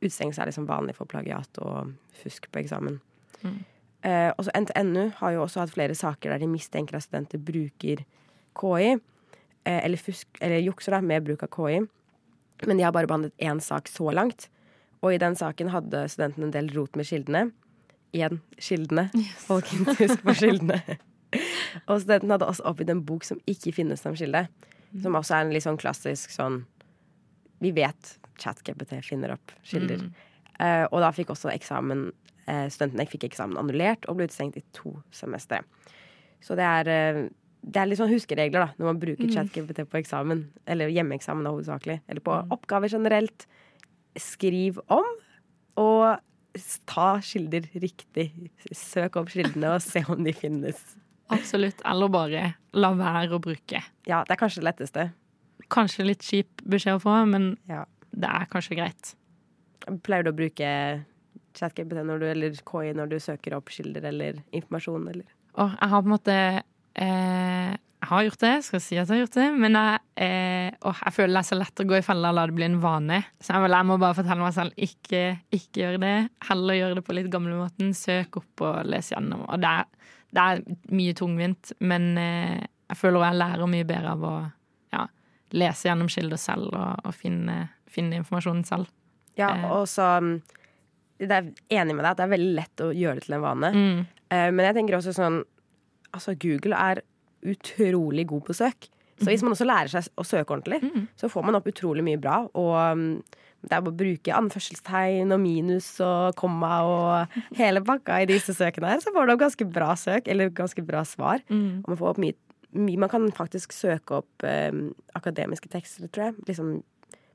utestengelse 0.01 0.41
er 0.41 0.49
liksom 0.49 0.69
vanlig 0.69 0.95
for 0.97 1.09
plagiat 1.09 1.59
og 1.61 1.91
fusk 2.23 2.47
på 2.51 2.63
eksamen. 2.63 2.99
Eh, 4.01 4.31
og 4.31 4.45
så 4.45 4.53
NTNU 4.57 5.11
har 5.19 5.35
jo 5.35 5.43
også 5.43 5.61
hatt 5.61 5.73
flere 5.75 5.95
saker 5.97 6.33
der 6.33 6.41
de 6.41 6.49
mistenker 6.49 6.97
at 6.97 7.05
studenter 7.05 7.37
bruker 7.37 8.01
KI, 8.57 8.95
eh, 9.65 9.81
eller, 9.85 9.97
fusk, 9.97 10.27
eller 10.41 10.63
jukser 10.63 10.95
da, 10.95 11.01
med 11.01 11.27
bruk 11.27 11.43
av 11.43 11.51
KI. 11.53 11.83
Men 12.65 12.77
de 12.77 12.85
har 12.85 12.93
bare 12.95 13.09
behandlet 13.09 13.35
én 13.37 13.61
sak 13.61 13.89
så 13.89 14.09
langt. 14.13 14.47
Og 15.01 15.13
i 15.15 15.19
den 15.21 15.35
saken 15.35 15.71
hadde 15.73 16.03
studenten 16.13 16.43
en 16.45 16.53
del 16.53 16.69
rot 16.75 16.95
med 16.99 17.07
kildene. 17.09 17.47
Igjen 18.13 18.41
kildene. 18.61 19.07
Folkens, 19.47 19.95
husk 20.01 20.21
på 20.25 20.35
kildene. 20.37 20.81
og 21.87 22.01
studenten 22.03 22.33
hadde 22.35 22.47
også 22.51 22.65
oppgitt 22.69 22.91
en 22.93 23.03
bok 23.07 23.23
som 23.25 23.39
ikke 23.49 23.73
finnes 23.73 24.03
som 24.03 24.17
kilde. 24.19 24.45
Som 25.01 25.15
også 25.15 25.37
er 25.37 25.45
en 25.45 25.53
litt 25.55 25.63
sånn 25.63 25.79
klassisk 25.79 26.33
sånn 26.35 26.65
Vi 27.63 27.71
vet 27.77 28.17
ChatGPT 28.41 28.97
finner 29.05 29.35
opp 29.37 29.53
kilder. 29.63 30.07
Eh, 30.59 30.85
og 30.91 30.99
da 31.03 31.11
fikk 31.13 31.29
også 31.33 31.51
eksamen 31.53 32.07
uh, 32.49 32.65
studentene 32.73 33.05
fikk 33.09 33.27
eksamen 33.29 33.57
annullert 33.61 34.05
og 34.09 34.17
ble 34.17 34.25
utestengt 34.27 34.57
i 34.57 34.63
to 34.75 34.95
semestre. 35.13 35.61
Så 36.41 36.57
det 36.57 36.65
er 36.65 36.89
uh, 36.89 37.21
det 37.61 37.77
er 37.77 37.85
litt 37.85 37.99
sånn 38.01 38.09
huskeregler 38.09 38.63
da 38.65 38.69
når 38.79 38.87
man 38.89 38.99
bruker 39.01 39.27
Mm. 39.29 39.33
ChatGPT 39.35 39.83
på 39.85 39.99
eksamen. 40.01 40.47
Eller 40.65 40.89
hjemmeeksamen 40.89 41.45
hovedsakelig. 41.45 41.99
Eller 42.09 42.21
på 42.25 42.33
Mm. 42.33 42.51
oppgaver 42.57 42.89
generelt. 42.89 43.45
Skriv 44.19 44.79
om, 44.91 45.07
og 45.79 46.19
ta 46.89 47.13
kilder 47.23 47.63
riktig. 47.79 48.25
Søk 48.75 49.15
opp 49.21 49.29
kildene 49.31 49.75
og 49.77 49.81
se 49.85 50.01
om 50.11 50.19
de 50.25 50.33
finnes. 50.35 50.81
Absolutt. 51.31 51.79
Eller 51.87 52.11
bare 52.11 52.41
la 52.75 52.89
være 52.99 53.37
å 53.37 53.39
bruke. 53.43 53.79
Ja, 54.09 54.23
det 54.27 54.35
er 54.35 54.41
kanskje 54.41 54.59
det 54.59 54.67
letteste. 54.67 55.05
Kanskje 55.71 56.03
litt 56.09 56.25
kjip 56.27 56.63
beskjed 56.67 56.97
å 56.99 57.03
få, 57.05 57.13
men 57.31 57.53
Ja. 57.69 57.85
det 58.11 58.27
er 58.27 58.49
kanskje 58.51 58.75
greit. 58.75 59.13
Pleier 60.03 60.23
du 60.27 60.31
å 60.33 60.35
bruke 60.35 61.05
ChatGPT 61.55 61.93
eller 62.03 62.51
KI 62.67 62.91
når 62.93 63.09
du 63.09 63.19
søker 63.19 63.55
opp 63.55 63.69
kilder 63.71 64.03
eller 64.11 64.43
informasjon, 64.51 65.07
eller? 65.07 65.25
Å, 65.55 65.69
jeg 65.79 65.89
har 65.89 66.01
på 66.01 66.07
en 66.07 66.15
måte 66.17 66.35
eh, 66.95 67.77
Jeg 68.01 68.09
har 68.09 68.23
gjort 68.25 68.41
det, 68.41 68.51
skal 68.65 68.81
si 68.81 68.95
at 68.97 69.05
jeg 69.05 69.13
har 69.13 69.19
gjort 69.21 69.35
det, 69.37 69.47
men 69.61 69.75
jeg, 69.77 69.99
eh, 70.25 70.69
åh, 70.89 71.01
jeg 71.05 71.13
føler 71.13 71.35
det 71.35 71.41
er 71.43 71.47
så 71.51 71.57
lett 71.59 71.81
å 71.83 71.85
gå 71.85 71.97
i 71.99 72.05
fella 72.05 72.31
og 72.31 72.37
la 72.39 72.45
det 72.49 72.55
bli 72.57 72.65
en 72.65 72.79
vane. 72.81 73.19
Så 73.39 73.53
jeg, 73.53 73.69
jeg 73.69 73.85
må 73.91 73.97
bare 74.01 74.17
fortelle 74.17 74.41
meg 74.41 74.55
selv 74.55 74.73
ikke, 74.87 75.19
ikke 75.53 75.83
gjøre 75.83 75.99
det. 76.01 76.13
Heller 76.49 76.79
gjøre 76.79 76.97
det 76.97 77.03
på 77.05 77.13
litt 77.13 77.29
gamlemåten. 77.33 77.91
Søk 77.93 78.39
opp 78.41 78.63
og 78.65 78.79
les 78.89 79.11
gjennom. 79.13 79.43
Og 79.45 79.61
det 79.61 79.69
er, 79.83 79.85
det 80.33 80.45
er 80.47 80.63
mye 80.97 81.13
tungvint, 81.19 81.73
men 81.79 82.09
eh, 82.17 82.57
jeg 82.89 82.99
føler 83.03 83.27
jeg 83.27 83.39
lærer 83.43 83.69
mye 83.75 83.87
bedre 83.93 84.15
av 84.17 84.25
å 84.27 84.33
ja, 84.97 85.05
lese 85.61 85.87
gjennom 85.91 86.09
kilder 86.11 86.41
selv 86.41 86.73
og, 86.73 87.05
og 87.05 87.13
finne, 87.15 87.59
finne 87.91 88.17
informasjonen 88.23 88.65
selv. 88.67 88.89
Ja, 89.37 89.53
Eh. 89.55 89.69
og 89.77 89.85
så 89.87 90.09
mm, 90.25 90.33
det 91.21 91.31
er 91.37 91.53
enig 91.77 91.93
med 91.95 92.01
deg 92.03 92.09
at 92.11 92.17
det 92.19 92.25
er 92.25 92.33
veldig 92.33 92.55
lett 92.57 92.81
å 92.83 92.89
gjøre 92.97 93.21
det 93.21 93.27
til 93.29 93.37
en 93.37 93.45
vane. 93.45 93.69
Mm. 93.77 94.01
Eh, 94.33 94.49
Men 94.51 94.65
jeg 94.71 94.75
tenker 94.81 94.97
også 94.97 95.13
sånn 95.15 95.43
Altså, 96.11 96.33
Google 96.35 96.75
er 96.75 96.99
utrolig 97.43 98.27
god 98.27 98.43
på 98.45 98.53
søk. 98.57 98.89
Så 99.21 99.29
hvis 99.29 99.43
man 99.45 99.53
også 99.53 99.67
lærer 99.69 99.89
seg 99.93 100.07
å 100.17 100.23
søke 100.25 100.49
ordentlig, 100.55 100.81
Mm. 100.81 101.07
så 101.15 101.29
får 101.29 101.43
man 101.45 101.55
opp 101.55 101.67
utrolig 101.69 102.01
mye 102.03 102.17
bra. 102.19 102.47
Og 102.55 102.97
mm, 102.97 103.21
det 103.61 103.71
er 103.71 103.81
bare 103.81 103.93
å 103.93 103.97
bruke 103.97 104.33
anførselstegn 104.33 105.31
og 105.31 105.39
minus 105.39 105.99
og 106.01 106.35
komma 106.35 106.81
og 106.81 107.27
hele 107.55 107.81
pakka 107.85 108.21
i 108.23 108.25
disse 108.25 108.55
søkene 108.57 108.89
her, 108.89 108.97
så 109.03 109.13
får 109.13 109.27
du 109.27 109.33
opp 109.35 109.39
ganske 109.43 109.67
bra 109.71 109.93
søk, 109.93 110.27
eller 110.27 110.49
ganske 110.49 110.81
bra 110.85 111.03
svar. 111.05 111.43
Mm. 111.49 111.83
Og 111.83 111.89
man 111.93 111.97
får 111.97 112.09
opp 112.15 112.17
mye, 112.17 112.33
Man 112.73 113.09
kan 113.09 113.29
faktisk 113.35 113.73
søke 113.75 114.21
opp 114.21 114.43
eh, 114.47 114.71
akademiske 115.13 115.67
tekster, 115.69 116.07
tror 116.07 116.29
jeg. 116.31 116.35
Liksom 116.47 116.81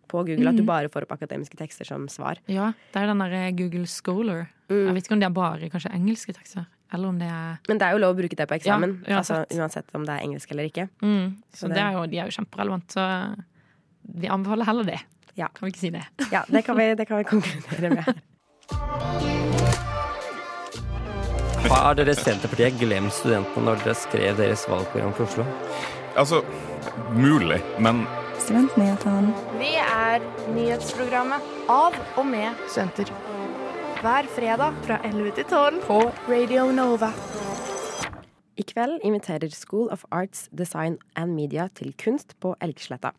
på 0.08 0.24
Google, 0.24 0.48
at 0.48 0.56
du 0.56 0.62
Mhm. 0.62 0.66
bare 0.66 0.88
får 0.88 1.02
opp 1.02 1.12
akademiske 1.20 1.56
tekster 1.58 1.84
som 1.84 2.06
svar. 2.08 2.38
Ja, 2.48 2.72
det 2.94 3.02
er 3.02 3.06
den 3.06 3.18
derre 3.18 3.52
Google 3.54 3.84
Scholar. 3.86 4.48
Mm. 4.70 4.86
Jeg 4.86 4.94
vet 4.94 5.04
ikke 5.04 5.12
om 5.12 5.20
det 5.20 5.26
er 5.26 5.34
bare 5.34 5.68
kanskje 5.68 5.92
engelske 5.92 6.32
tekster, 6.32 6.66
eller 6.92 7.08
om 7.08 7.18
det 7.18 7.26
er 7.28 7.58
Men 7.68 7.78
det 7.78 7.86
er 7.88 7.92
jo 7.92 7.98
lov 7.98 8.14
å 8.14 8.18
bruke 8.20 8.36
det 8.36 8.46
på 8.48 8.54
eksamen. 8.58 8.96
Ja, 9.08 9.18
altså, 9.18 9.34
uansett. 9.42 9.58
uansett 9.58 9.94
om 9.94 10.04
det 10.06 10.14
er 10.14 10.22
engelsk 10.26 10.50
eller 10.52 10.64
ikke. 10.70 10.88
mm. 11.02 11.36
Så 11.52 11.58
Så 11.58 11.68
det- 11.68 11.74
det 11.76 11.82
er 11.84 11.92
jo, 11.92 12.06
de 12.06 12.18
er 12.18 12.24
jo 12.30 12.36
kjemperelevant, 12.42 12.86
så 12.92 13.36
vi 14.14 14.26
anbefaler 14.28 14.64
heller 14.64 14.84
det. 14.84 15.00
Ja. 15.36 15.48
Kan 15.48 15.66
vi 15.66 15.72
ikke 15.72 15.80
si 15.80 15.90
det? 15.90 16.04
Ja, 16.32 16.44
det 16.48 16.64
kan 16.64 16.76
vi, 16.76 16.94
det 16.94 17.06
kan 17.08 17.18
vi 17.18 17.24
konkludere 17.24 17.90
med 17.94 18.04
her. 18.06 18.14
Har 21.70 21.94
dere 21.98 22.14
Senterpartiet 22.14 22.78
glemt 22.78 23.12
studentene 23.12 23.64
når 23.66 23.80
dere 23.82 23.94
skrev 23.98 24.36
deres 24.38 24.62
valgprogram 24.70 25.12
for 25.16 25.26
Oslo? 25.26 25.44
Altså, 26.16 26.42
mulig, 27.12 27.58
men 27.82 28.06
Studentnyhetene. 28.38 29.32
Vi 29.58 29.72
er 29.80 30.20
nyhetsprogrammet 30.54 31.42
av 31.72 31.96
og 32.20 32.26
med 32.28 32.54
studenter. 32.68 33.10
Hver 33.96 34.26
fredag 34.28 34.74
fra 34.84 34.98
11 35.08 35.30
til 35.38 35.46
12 35.48 35.78
på 35.86 35.96
Radio 36.28 36.66
Nova. 36.72 37.08
I 38.60 38.64
kveld 38.68 39.00
inviterer 39.08 39.48
School 39.56 39.88
of 39.88 40.04
Arts, 40.10 40.50
Design 40.52 40.98
and 41.16 41.32
Media 41.32 41.68
til 41.72 41.94
kunst 41.96 42.36
på 42.40 42.52
Elgsletta. 42.60 43.14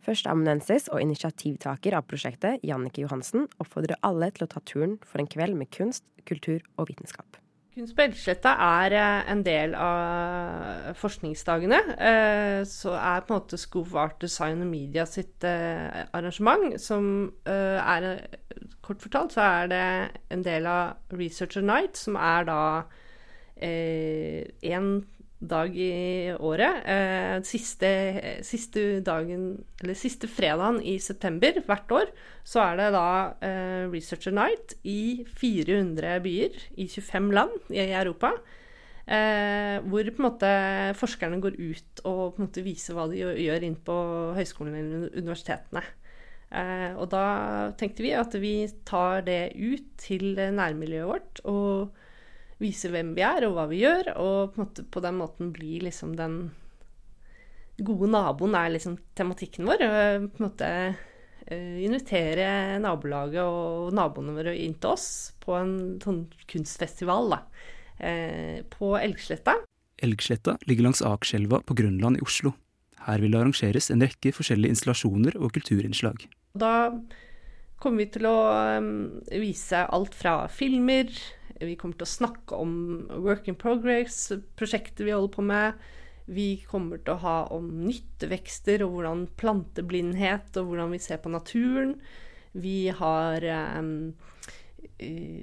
Førsteamanuensis 0.00 0.88
og 0.88 1.04
initiativtaker 1.04 1.98
av 2.00 2.08
prosjektet, 2.08 2.64
Jannike 2.64 3.04
Johansen, 3.04 3.50
oppfordrer 3.60 4.00
alle 4.00 4.32
til 4.32 4.48
å 4.48 4.52
ta 4.56 4.64
turen 4.64 4.96
for 5.04 5.20
en 5.20 5.28
kveld 5.28 5.60
med 5.60 5.68
kunst, 5.76 6.08
kultur 6.24 6.64
og 6.78 6.88
vitenskap. 6.88 7.43
Kunst 7.74 7.96
på 7.98 8.04
Elgsletta 8.04 8.52
er 8.62 8.94
eh, 8.94 9.30
en 9.32 9.40
del 9.42 9.72
av 9.74 10.92
forskningsdagene. 10.94 11.80
eh, 11.98 12.60
Så 12.70 12.92
er 12.94 13.24
på 13.26 13.34
en 13.34 13.40
måte 13.40 13.58
School 13.58 13.96
Art, 13.98 14.20
Design 14.22 14.62
og 14.62 14.68
Media 14.70 15.02
sitt 15.10 15.42
eh, 15.42 16.04
arrangement, 16.14 16.78
som 16.80 17.32
er 17.44 18.06
Kort 18.84 19.00
fortalt 19.00 19.32
så 19.32 19.40
er 19.40 19.66
det 19.72 19.84
en 20.30 20.42
del 20.44 20.66
av 20.68 21.16
Researcher 21.16 21.64
Night, 21.64 21.96
som 21.96 22.18
er 22.20 22.44
da 22.44 22.60
én 23.64 24.88
dag 25.48 25.76
i 25.76 26.32
året. 26.34 26.82
Eh, 26.88 27.36
siste, 27.46 27.90
siste 28.46 29.00
dagen, 29.04 29.64
siste 29.96 30.28
fredagen 30.30 30.80
i 30.82 30.96
september 31.02 31.60
hvert 31.66 31.94
år, 31.94 32.12
så 32.46 32.62
er 32.64 32.80
det 32.80 32.90
da 32.96 33.06
eh, 33.44 33.86
Researcher 33.92 34.34
Night 34.36 34.76
i 34.82 35.24
400 35.40 36.18
byer 36.24 36.60
i 36.76 36.88
25 36.88 37.32
land 37.36 37.72
i 37.74 37.86
Europa. 37.86 38.34
Eh, 39.04 39.82
hvor 39.84 40.08
måte 40.24 40.52
forskerne 40.96 41.42
går 41.44 41.58
ut 41.60 42.06
og 42.08 42.40
måte 42.40 42.64
viser 42.64 42.96
hva 42.96 43.08
de 43.10 43.20
gjør, 43.20 43.66
inn 43.66 43.76
på 43.76 43.98
høyskolene 44.38 44.80
eller 44.80 45.20
universitetene. 45.20 45.84
Og 47.02 47.08
da 47.10 47.24
tenkte 47.74 48.04
vi 48.04 48.12
at 48.14 48.34
vi 48.38 48.52
tar 48.86 49.24
det 49.26 49.56
ut 49.58 49.88
til 49.98 50.36
nærmiljøet 50.38 51.08
vårt 51.08 51.40
og 51.50 52.03
viser 52.64 52.94
hvem 52.94 53.14
vi 53.16 53.24
er 53.26 53.46
og 53.46 53.58
hva 53.58 53.68
vi 53.70 53.84
gjør, 53.84 54.14
og 54.18 54.54
på, 54.56 54.66
på 54.90 55.04
den 55.04 55.18
måten 55.20 55.52
bli 55.54 55.78
liksom 55.84 56.16
den 56.18 56.38
gode 57.82 58.10
naboen 58.10 58.54
er 58.58 58.72
liksom 58.74 58.96
tematikken 59.18 59.66
vår. 59.68 59.82
Og 59.84 60.28
på 60.34 60.42
en 60.42 60.46
måte 60.46 60.70
eh, 61.46 61.78
invitere 61.84 62.80
nabolaget 62.82 63.42
og 63.42 63.94
naboene 63.96 64.36
våre 64.36 64.56
inn 64.58 64.76
til 64.78 64.94
oss 64.94 65.08
på 65.42 65.56
en 65.58 65.76
sånn 66.02 66.24
kunstfestival 66.50 67.34
da, 67.34 67.40
eh, 67.98 68.60
på 68.70 68.94
Elgsletta. 69.00 69.58
Elgsletta 70.04 70.58
ligger 70.68 70.88
langs 70.88 71.02
Akerselva 71.06 71.62
på 71.66 71.76
Grønland 71.78 72.20
i 72.20 72.24
Oslo. 72.24 72.54
Her 73.04 73.20
vil 73.20 73.34
det 73.34 73.42
arrangeres 73.42 73.90
en 73.92 74.02
rekke 74.02 74.32
forskjellige 74.32 74.74
installasjoner 74.74 75.36
og 75.36 75.52
kulturinnslag. 75.54 76.24
Da 76.56 76.90
kommer 77.82 78.04
vi 78.04 78.12
til 78.14 78.26
å 78.30 78.36
vise 79.42 79.82
alt 79.92 80.14
fra 80.16 80.46
filmer, 80.48 81.10
vi 81.60 81.76
kommer 81.78 81.98
til 81.98 82.06
å 82.06 82.14
snakke 82.14 82.58
om 82.58 82.72
work 83.24 83.48
in 83.50 83.58
progress, 83.58 84.32
prosjekter 84.58 85.06
vi 85.06 85.14
holder 85.14 85.34
på 85.34 85.44
med. 85.46 85.84
Vi 86.24 86.48
kommer 86.68 87.02
til 87.04 87.14
å 87.14 87.22
ha 87.24 87.38
om 87.52 87.68
nyttevekster 87.84 88.84
og 88.84 88.96
hvordan 88.96 89.26
planteblindhet 89.40 90.56
og 90.60 90.70
hvordan 90.70 90.94
vi 90.94 91.02
ser 91.04 91.20
på 91.22 91.32
naturen. 91.32 91.98
Vi 92.56 92.88
har 92.94 93.44
um, 93.78 94.14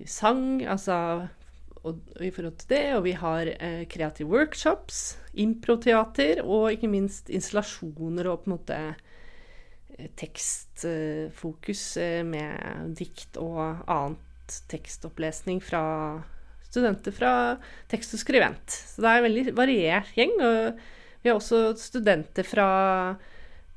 sang, 0.09 0.63
altså 0.65 0.97
og, 1.81 2.01
i 2.21 2.31
forhold 2.33 2.57
til 2.61 2.71
det, 2.73 2.83
og 2.95 3.05
vi 3.05 3.13
har 3.17 3.51
uh, 3.53 3.83
kreative 3.89 4.29
workshops, 4.31 5.19
improteater 5.33 6.41
og 6.43 6.71
ikke 6.73 6.89
minst 6.91 7.29
installasjoner 7.29 8.29
og 8.31 8.43
på 8.43 8.51
en 8.51 8.57
måte 8.57 8.81
tekstfokus 10.17 11.83
eh, 12.01 12.21
med 12.25 12.95
dikt 12.97 13.37
og 13.37 13.83
annet 13.85 14.30
tekstopplesning 14.71 15.61
fra 15.63 15.83
studenter 16.71 17.13
fra 17.15 17.33
tekst 17.91 18.15
og 18.15 18.23
skrivent. 18.23 18.71
Så 18.71 19.03
det 19.03 19.11
er 19.11 19.19
en 19.19 19.27
veldig 19.27 19.53
variert 19.57 20.11
gjeng. 20.15 20.33
Og 20.39 21.21
vi 21.21 21.29
har 21.29 21.37
også 21.37 21.75
studenter 21.79 22.47
fra, 22.47 22.67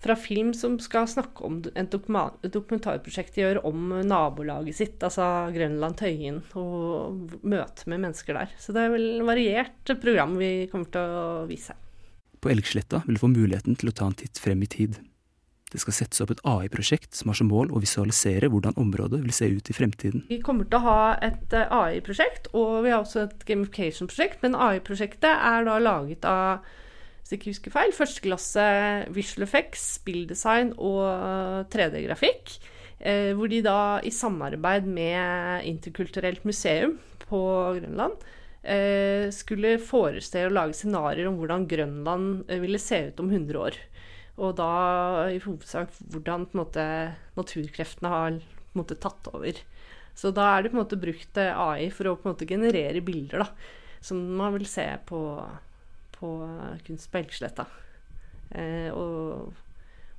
fra 0.04 0.16
film 0.18 0.52
som 0.56 0.78
skal 0.82 1.08
snakke 1.10 1.44
om 1.46 1.60
et 1.74 1.92
dokumentarprosjekt 1.92 3.36
de 3.36 3.44
gjør 3.44 3.62
om 3.68 3.96
nabolaget 4.06 4.78
sitt, 4.78 4.98
altså 5.04 5.50
Grønland 5.54 5.98
Tøyen, 6.00 6.42
og 6.58 7.40
møte 7.42 7.88
med 7.90 8.06
mennesker 8.06 8.38
der. 8.38 8.54
Så 8.58 8.76
det 8.76 8.84
er 8.84 8.94
vel 8.94 9.08
et 9.18 9.26
variert 9.28 9.96
program 10.02 10.38
vi 10.40 10.52
kommer 10.72 10.92
til 10.94 11.18
å 11.24 11.24
vise. 11.50 11.76
På 12.44 12.52
Elgsletta 12.52 13.00
vil 13.06 13.16
du 13.16 13.24
få 13.24 13.32
muligheten 13.32 13.76
til 13.80 13.90
å 13.90 13.96
ta 13.96 14.06
en 14.10 14.16
titt 14.20 14.40
frem 14.40 14.62
i 14.64 14.70
tid. 14.70 15.00
Det 15.74 15.82
skal 15.82 15.96
settes 15.96 16.22
opp 16.22 16.30
et 16.30 16.42
AI-prosjekt 16.46 17.16
som 17.18 17.32
har 17.32 17.38
som 17.40 17.48
mål 17.50 17.72
å 17.74 17.82
visualisere 17.82 18.46
hvordan 18.52 18.78
området 18.78 19.18
vil 19.24 19.34
se 19.34 19.48
ut 19.50 19.70
i 19.70 19.74
fremtiden. 19.74 20.22
Vi 20.30 20.38
kommer 20.44 20.68
til 20.70 20.78
å 20.78 20.84
ha 20.86 21.00
et 21.18 21.56
eh, 21.56 21.74
AI-prosjekt, 21.74 22.52
og 22.54 22.84
vi 22.86 22.92
har 22.94 23.02
også 23.02 23.24
et 23.26 23.42
gamification-prosjekt. 23.48 24.38
Men 24.46 24.54
AI-prosjektet 24.54 25.32
er 25.34 25.66
da 25.66 25.80
laget 25.82 26.28
av 26.30 26.62
hvis 27.24 27.32
jeg 27.32 27.40
ikke 27.40 27.52
husker 27.54 27.72
feil, 27.72 27.92
førsteklasse 27.96 28.64
visual 29.16 29.46
effects, 29.46 29.84
spilldesign 29.96 30.74
og 30.76 31.70
3D-grafikk. 31.72 32.58
Eh, 33.00 33.32
hvor 33.36 33.48
de 33.48 33.62
da 33.64 33.98
i 34.04 34.12
samarbeid 34.12 34.86
med 34.88 35.64
Interkulturelt 35.68 36.44
museum 36.44 36.98
på 37.24 37.40
Grønland 37.80 38.20
eh, 38.60 39.32
skulle 39.34 39.78
forestille 39.82 40.48
å 40.48 40.54
lage 40.54 40.76
scenarioer 40.78 41.28
om 41.28 41.40
hvordan 41.40 41.66
Grønland 41.68 42.44
eh, 42.48 42.60
ville 42.62 42.80
se 42.80 43.06
ut 43.08 43.24
om 43.24 43.32
100 43.32 43.60
år. 43.60 43.80
Og 44.40 44.56
da 44.58 44.70
i 45.30 45.38
hovedsak 45.42 45.92
hvordan 46.10 46.48
måte, 46.58 46.84
naturkreftene 47.38 48.10
har 48.10 48.38
måte, 48.74 48.98
tatt 48.98 49.28
over. 49.30 49.60
Så 50.14 50.32
da 50.34 50.48
er 50.54 50.64
det 50.64 50.72
på 50.72 50.78
en 50.78 50.82
måte 50.82 50.98
brukt 50.98 51.38
AI 51.38 51.90
for 51.94 52.10
å 52.10 52.16
på 52.18 52.26
en 52.26 52.34
måte 52.34 52.48
generere 52.50 53.02
bilder 53.04 53.44
da, 53.44 53.48
som 54.04 54.18
man 54.38 54.54
vil 54.56 54.66
se 54.70 54.86
på, 55.06 55.20
på 56.18 56.32
Kunst 56.86 57.10
på 57.10 57.20
Elgsletta. 57.22 57.66
Eh, 58.54 58.90
og, 58.94 59.54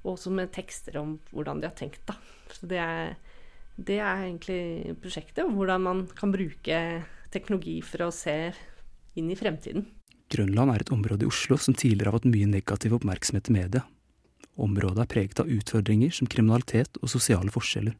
og 0.04 0.14
også 0.16 0.32
med 0.36 0.54
tekster 0.56 1.00
om 1.00 1.18
hvordan 1.32 1.62
de 1.62 1.70
har 1.70 1.76
tenkt, 1.78 2.04
da. 2.08 2.16
Så 2.56 2.70
det 2.72 2.80
er, 2.82 3.16
det 3.76 4.00
er 4.00 4.24
egentlig 4.30 4.96
prosjektet, 5.04 5.48
hvordan 5.52 5.84
man 5.84 6.06
kan 6.16 6.32
bruke 6.36 6.80
teknologi 7.36 7.82
for 7.84 8.08
å 8.08 8.14
se 8.16 8.54
inn 9.20 9.32
i 9.32 9.40
fremtiden. 9.40 9.88
Grønland 10.32 10.74
er 10.74 10.84
et 10.84 10.92
område 10.92 11.28
i 11.28 11.30
Oslo 11.30 11.58
som 11.62 11.76
tidligere 11.78 12.10
har 12.10 12.18
fått 12.18 12.32
mye 12.32 12.48
negativ 12.50 12.96
oppmerksomhet 12.98 13.52
i 13.52 13.56
media. 13.60 13.84
Området 14.56 15.04
er 15.04 15.12
preget 15.12 15.42
av 15.44 15.52
utfordringer 15.52 16.14
som 16.16 16.30
kriminalitet 16.32 17.00
og 17.02 17.12
sosiale 17.12 17.52
forskjeller. 17.52 17.96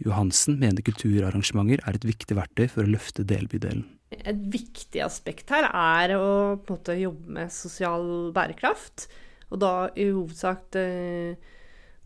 Johansen 0.00 0.56
mener 0.60 0.84
kulturarrangementer 0.84 1.82
er 1.84 1.96
et 1.96 2.06
viktig 2.08 2.36
verktøy 2.36 2.66
for 2.72 2.84
å 2.84 2.92
løfte 2.92 3.24
delbydelen. 3.28 3.84
Et 4.10 4.46
viktig 4.52 5.02
aspekt 5.04 5.52
her 5.52 5.68
er 5.68 6.16
å 6.16 6.58
måte 6.66 6.96
jobbe 6.98 7.36
med 7.36 7.52
sosial 7.54 8.32
bærekraft. 8.34 9.06
Og 9.50 9.60
da 9.60 9.74
i 9.98 10.08
hovedsak 10.08 10.78
eh, 10.78 11.36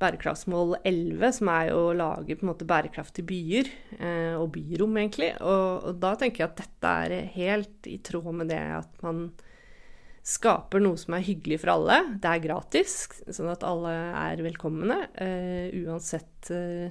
bærekraftsmål 0.03 0.79
11, 0.83 1.25
som 1.39 1.51
er 1.53 1.73
å 1.75 1.87
lage 1.97 2.39
måte 2.45 2.67
bærekraftige 2.69 3.29
byer 3.29 3.71
eh, 3.99 4.35
og 4.41 4.51
byrom, 4.57 4.99
egentlig. 5.01 5.31
Og, 5.41 5.89
og, 5.89 5.99
da 6.03 6.15
tenker 6.21 6.45
jeg 6.45 6.51
at 6.51 6.63
dette 6.65 6.95
er 7.07 7.33
helt 7.37 7.91
i 7.91 7.99
tråd 8.05 8.31
med 8.43 8.51
det 8.53 8.63
at 8.81 9.05
man 9.07 9.29
skaper 10.25 10.81
noe 10.81 10.99
som 11.01 11.17
er 11.17 11.27
hyggelig 11.27 11.61
for 11.63 11.75
alle. 11.75 11.99
Det 12.21 12.31
er 12.31 12.45
gratis, 12.47 12.95
sånn 13.29 13.51
at 13.53 13.67
alle 13.67 13.93
er 14.25 14.45
velkomne, 14.45 15.03
Uh, 15.15 15.69
uansett 15.85 16.49
uh, 16.51 16.89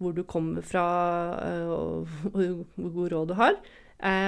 hvor 0.00 0.14
du 0.16 0.22
kommer 0.28 0.64
fra 0.64 0.86
uh, 1.36 1.68
og 1.72 2.14
hvor 2.32 2.94
god 2.96 3.12
råd 3.12 3.32
du 3.32 3.36
har. 3.38 3.58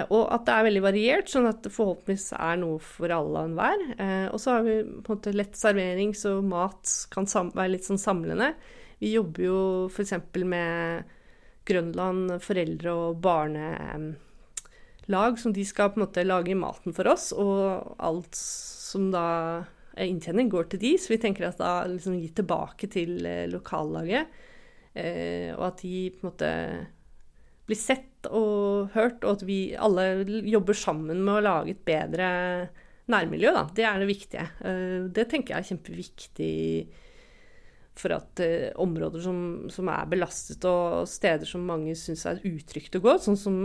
Og 0.08 0.22
at 0.32 0.46
det 0.46 0.52
er 0.54 0.64
veldig 0.64 0.80
variert, 0.80 1.28
sånn 1.28 1.44
at 1.44 1.58
det 1.60 1.74
forhåpentligvis 1.74 2.30
er 2.40 2.54
noe 2.56 2.78
for 2.80 3.12
alle 3.12 3.42
og 3.42 3.50
enhver. 3.50 3.82
Og 4.32 4.40
så 4.40 4.54
har 4.54 4.62
vi 4.64 4.78
på 4.80 5.12
en 5.12 5.18
måte 5.18 5.34
lett 5.36 5.58
servering, 5.60 6.14
så 6.16 6.38
mat 6.40 6.94
kan 7.12 7.28
være 7.28 7.74
litt 7.74 7.84
sånn 7.84 8.00
samlende. 8.00 8.54
Vi 9.02 9.12
jobber 9.12 9.44
jo 9.44 9.58
f.eks. 9.92 10.16
med 10.48 11.12
Grønland 11.68 12.38
foreldre- 12.40 12.96
og 12.96 13.20
barnelag, 15.08 15.38
som 15.38 15.52
de 15.52 15.64
skal 15.64 15.90
på 15.90 16.00
en 16.00 16.06
måte 16.06 16.24
lage 16.24 16.54
maten 16.54 16.94
for 16.94 17.06
oss. 17.08 17.32
Og 17.32 17.96
alt 17.98 18.34
som 18.34 19.10
da 19.10 19.64
er 19.96 20.06
inntjening, 20.06 20.48
går 20.48 20.70
til 20.70 20.80
de, 20.80 20.98
så 20.98 21.14
vi 21.14 21.18
tenker 21.18 21.48
at 21.48 21.58
da 21.58 21.86
liksom 21.86 22.18
gi 22.18 22.30
tilbake 22.34 22.88
til 22.88 23.26
lokallaget. 23.50 24.28
Eh, 24.94 25.54
og 25.56 25.72
at 25.72 25.82
de 25.82 26.10
på 26.10 26.22
en 26.22 26.30
måte 26.30 26.52
blir 27.68 27.76
sett 27.76 28.26
og 28.30 28.90
hørt, 28.94 29.24
og 29.24 29.38
at 29.38 29.46
vi 29.46 29.74
alle 29.76 30.24
jobber 30.48 30.74
sammen 30.74 31.22
med 31.22 31.34
å 31.34 31.44
lage 31.44 31.74
et 31.74 31.84
bedre 31.84 32.28
nærmiljø. 33.08 33.52
Da. 33.52 33.66
Det 33.74 33.84
er 33.84 33.98
det 33.98 34.08
viktige. 34.08 34.48
Eh, 34.64 35.08
det 35.10 35.28
tenker 35.28 35.54
jeg 35.54 35.64
er 35.64 35.70
kjempeviktig 35.72 36.54
for 37.98 38.14
at 38.14 38.40
eh, 38.40 38.70
områder 38.78 39.20
som, 39.20 39.38
som, 39.74 39.88
er 39.90 40.08
belastet, 40.08 40.64
og 40.64 41.08
steder 41.10 41.48
som 41.48 41.66
mange 41.66 41.96
syns 41.98 42.24
er 42.30 42.42
utrygt 42.46 42.94
å 42.94 43.02
gå, 43.02 43.16
sånn 43.18 43.38
som 43.38 43.56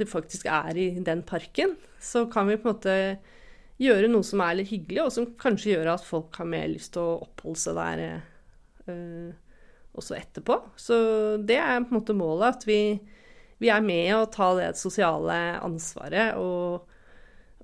det 0.00 0.08
faktisk 0.10 0.48
er 0.50 0.78
i 0.80 0.88
den 1.04 1.22
parken, 1.26 1.76
så 2.00 2.24
kan 2.32 2.48
vi 2.48 2.58
på 2.58 2.68
en 2.68 2.74
måte 2.74 2.96
gjøre 3.80 4.10
noe 4.10 4.26
som 4.26 4.42
er 4.44 4.58
litt 4.58 4.72
hyggelig, 4.72 5.04
og 5.04 5.14
som 5.14 5.30
kanskje 5.40 5.74
gjør 5.74 5.94
at 5.94 6.04
folk 6.04 6.36
har 6.40 6.48
mer 6.48 6.68
lyst 6.72 6.94
til 6.96 7.04
å 7.04 7.20
oppholde 7.24 7.62
seg 7.62 7.78
der 7.78 8.02
eh, 8.10 9.30
også 9.96 10.18
etterpå. 10.18 10.58
Så 10.80 10.96
det 11.46 11.58
er 11.60 11.80
på 11.80 11.94
en 11.94 12.00
måte 12.00 12.16
målet, 12.16 12.58
at 12.58 12.66
vi, 12.68 12.80
vi 13.62 13.72
er 13.72 13.84
med 13.84 14.12
å 14.16 14.28
ta 14.32 14.52
det 14.58 14.72
sosiale 14.80 15.38
ansvaret 15.60 16.36
og, 16.40 16.90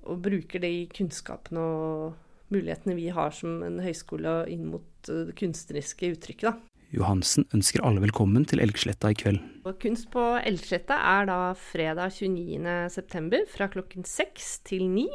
og, 0.05 0.15
bruker 0.25 0.63
de 0.63 0.87
kunnskapene 0.93 1.61
og 1.61 2.53
mulighetene 2.53 2.95
vi 2.97 3.09
har 3.13 3.33
som 3.35 3.61
en 3.65 3.81
høyskole 3.83 4.39
inn 4.53 4.69
mot 4.71 4.87
det 5.07 5.35
kunstneriske 5.37 6.15
uttrykket. 6.15 6.49
da. 6.49 6.66
Johansen 6.95 7.43
ønsker 7.51 7.83
alle 7.83 7.99
velkommen 7.99 8.45
til 8.47 8.61
Elgsletta 8.63 9.11
i 9.11 9.17
kveld. 9.17 9.41
Kunst 9.81 10.07
på 10.13 10.21
Elgsletta 10.39 10.95
er 10.95 11.27
da 11.27 11.39
fredag 11.59 12.13
29.9. 12.15 13.41
fra 13.51 13.67
klokken 13.73 14.07
seks 14.07 14.61
til 14.67 14.85
ni. 14.91 15.07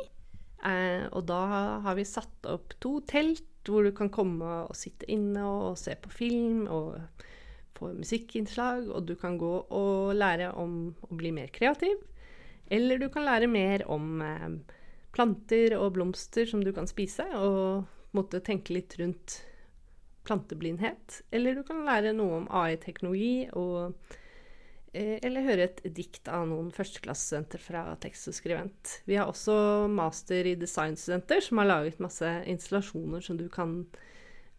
Eh, 0.62 1.08
og 1.08 1.24
da 1.30 1.40
har 1.86 1.96
vi 1.96 2.04
satt 2.06 2.48
opp 2.50 2.76
to 2.82 2.98
telt 3.08 3.48
hvor 3.64 3.86
du 3.86 3.92
kan 3.94 4.10
komme 4.12 4.64
og 4.66 4.76
sitte 4.76 5.06
inne 5.10 5.42
og 5.46 5.78
se 5.78 5.94
på 5.96 6.10
film 6.12 6.66
og 6.66 6.98
få 7.78 7.94
musikkinnslag. 7.96 8.90
Og 8.92 9.06
du 9.08 9.14
kan 9.16 9.38
gå 9.40 9.54
og 9.64 10.12
lære 10.18 10.50
om 10.60 10.92
å 11.08 11.16
bli 11.16 11.32
mer 11.32 11.48
kreativ. 11.54 11.96
Eller 12.72 13.00
du 13.00 13.08
kan 13.12 13.24
lære 13.24 13.48
mer 13.48 13.86
om 13.88 14.20
eh, 14.20 14.76
planter 15.16 15.78
og 15.80 15.94
blomster 15.96 16.44
som 16.48 16.60
du 16.60 16.72
kan 16.76 16.88
spise, 16.88 17.24
og 17.36 17.88
måtte 18.16 18.44
tenke 18.44 18.76
litt 18.76 18.98
rundt 19.00 19.40
planteblindhet. 20.26 21.22
Eller 21.34 21.56
du 21.58 21.62
kan 21.66 21.84
lære 21.86 22.14
noe 22.16 22.42
om 22.42 22.50
AI-teknologi 22.62 23.48
og 23.58 23.96
Eh, 24.92 25.16
eller 25.24 25.46
høre 25.46 25.66
et 25.70 25.78
dikt 25.96 26.28
av 26.28 26.44
noen 26.50 26.68
førsteklassestudenter 26.74 27.60
fra 27.64 27.84
tekst 28.00 28.28
og 28.28 28.36
skrivent. 28.36 28.98
Vi 29.08 29.16
har 29.16 29.30
også 29.30 29.88
master 29.88 30.50
i 30.50 30.56
designstudenter 30.60 31.40
som 31.40 31.62
har 31.62 31.70
laget 31.70 32.02
masse 32.04 32.28
installasjoner 32.52 33.24
som 33.24 33.38
du 33.40 33.46
kan 33.52 33.78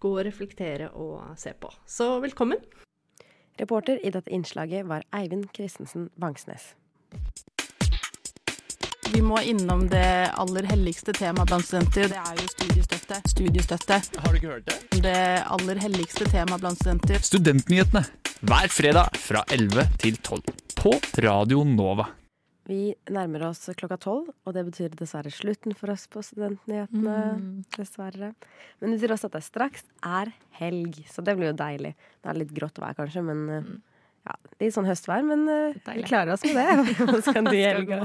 gå 0.02 0.10
og 0.10 0.26
reflektere 0.26 0.90
og 0.98 1.38
se 1.38 1.54
på. 1.54 1.70
Så 1.86 2.18
velkommen! 2.24 2.66
Reporter 3.62 4.02
i 4.02 4.10
dette 4.10 4.34
innslaget 4.34 4.90
var 4.90 5.06
Eivind 5.14 5.52
Christensen 5.54 6.10
Bangsnes. 6.18 6.74
Vi 9.14 9.22
må 9.22 9.38
innom 9.46 9.84
det 9.92 10.32
aller 10.42 10.66
helligste 10.66 11.14
temaet 11.14 11.52
blant 11.52 11.68
studenter. 11.68 12.08
Det 12.10 12.18
er 12.18 12.40
jo 12.40 12.48
studiestøtte. 12.50 13.20
Studiestøtte. 13.30 14.00
Har 14.24 14.34
du 14.34 14.40
ikke 14.40 14.50
hørt 14.56 14.72
det? 14.72 15.02
Det 15.06 15.20
aller 15.54 15.82
helligste 15.84 16.26
temaet 16.32 16.64
blant 16.64 16.82
studenter. 16.82 17.22
Studentnyhetene 17.22 18.02
hver 18.42 18.74
fredag 18.74 19.20
fra 19.22 19.44
11 19.54 19.86
til 20.02 20.18
12 20.18 20.42
på 20.80 20.96
Radio 21.28 21.62
Nova. 21.68 22.08
Vi 22.66 22.96
nærmer 23.14 23.46
oss 23.52 23.68
klokka 23.78 24.00
tolv, 24.02 24.34
og 24.48 24.58
det 24.58 24.66
betyr 24.72 24.98
dessverre 24.98 25.30
slutten 25.36 25.78
for 25.78 25.94
oss 25.94 26.08
på 26.10 26.26
Studentnyhetene. 26.26 27.18
Mm. 27.38 27.48
Dessverre. 27.78 28.34
Men 28.80 28.96
det 28.96 28.98
betyr 28.98 29.14
også 29.20 29.30
at 29.30 29.38
det 29.38 29.46
straks 29.46 29.86
er 30.02 30.34
helg, 30.58 31.04
så 31.12 31.22
det 31.22 31.38
blir 31.38 31.52
jo 31.52 31.60
deilig. 31.62 31.94
Det 32.18 32.34
er 32.34 32.42
litt 32.42 32.58
grått 32.58 32.82
vær 32.82 32.98
kanskje, 32.98 33.28
men 33.30 33.46
eh, 33.46 33.68
mm. 33.68 33.82
Ja, 34.24 34.36
litt 34.62 34.74
sånn 34.76 34.88
høstvær. 34.88 35.24
Men 35.28 35.44
uh, 35.50 35.92
vi 35.92 36.06
klarer 36.08 36.34
oss 36.36 36.46
med 36.48 36.56
det. 36.58 36.96
Hva 37.10 37.20
skal 37.26 37.48
du 37.50 37.56
i 37.56 37.64
helga, 37.66 38.00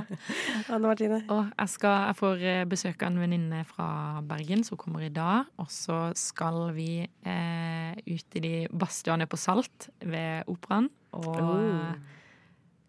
Anne 0.66 0.82
Martine? 0.84 1.20
Og 1.30 1.50
jeg, 1.52 1.72
skal, 1.74 1.96
jeg, 2.08 2.18
får 2.18 2.44
eh, 2.52 2.60
besøk 2.70 3.02
av 3.02 3.12
en 3.12 3.22
venninne 3.22 3.62
fra 3.68 3.88
Bergen 4.26 4.64
som 4.66 4.80
kommer 4.80 5.06
i 5.06 5.12
dag. 5.14 5.50
Og 5.62 5.70
så 5.72 6.00
skal 6.18 6.68
vi 6.76 6.90
eh, 7.06 7.92
ut 8.08 8.38
i 8.40 8.44
de 8.44 8.54
badstuene 8.70 9.28
på 9.30 9.40
Salt 9.40 9.90
ved 10.02 10.48
Operaen. 10.50 10.90
Og 11.18 11.38
oh. 11.38 11.92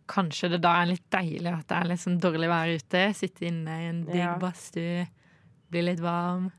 kanskje 0.10 0.54
det 0.56 0.64
da 0.66 0.76
er 0.82 0.92
litt 0.92 1.06
deilig 1.14 1.54
at 1.54 1.70
det 1.70 1.78
er 1.78 1.92
litt 1.94 2.04
sånn 2.04 2.20
dårlig 2.22 2.50
vær 2.52 2.74
ute. 2.74 3.06
Sitte 3.18 3.48
inne 3.50 3.78
i 3.84 3.92
en 3.92 4.06
digg 4.10 4.24
ja. 4.26 4.34
badstue, 4.42 5.06
bli 5.70 5.86
litt 5.86 6.02
varm. 6.04 6.50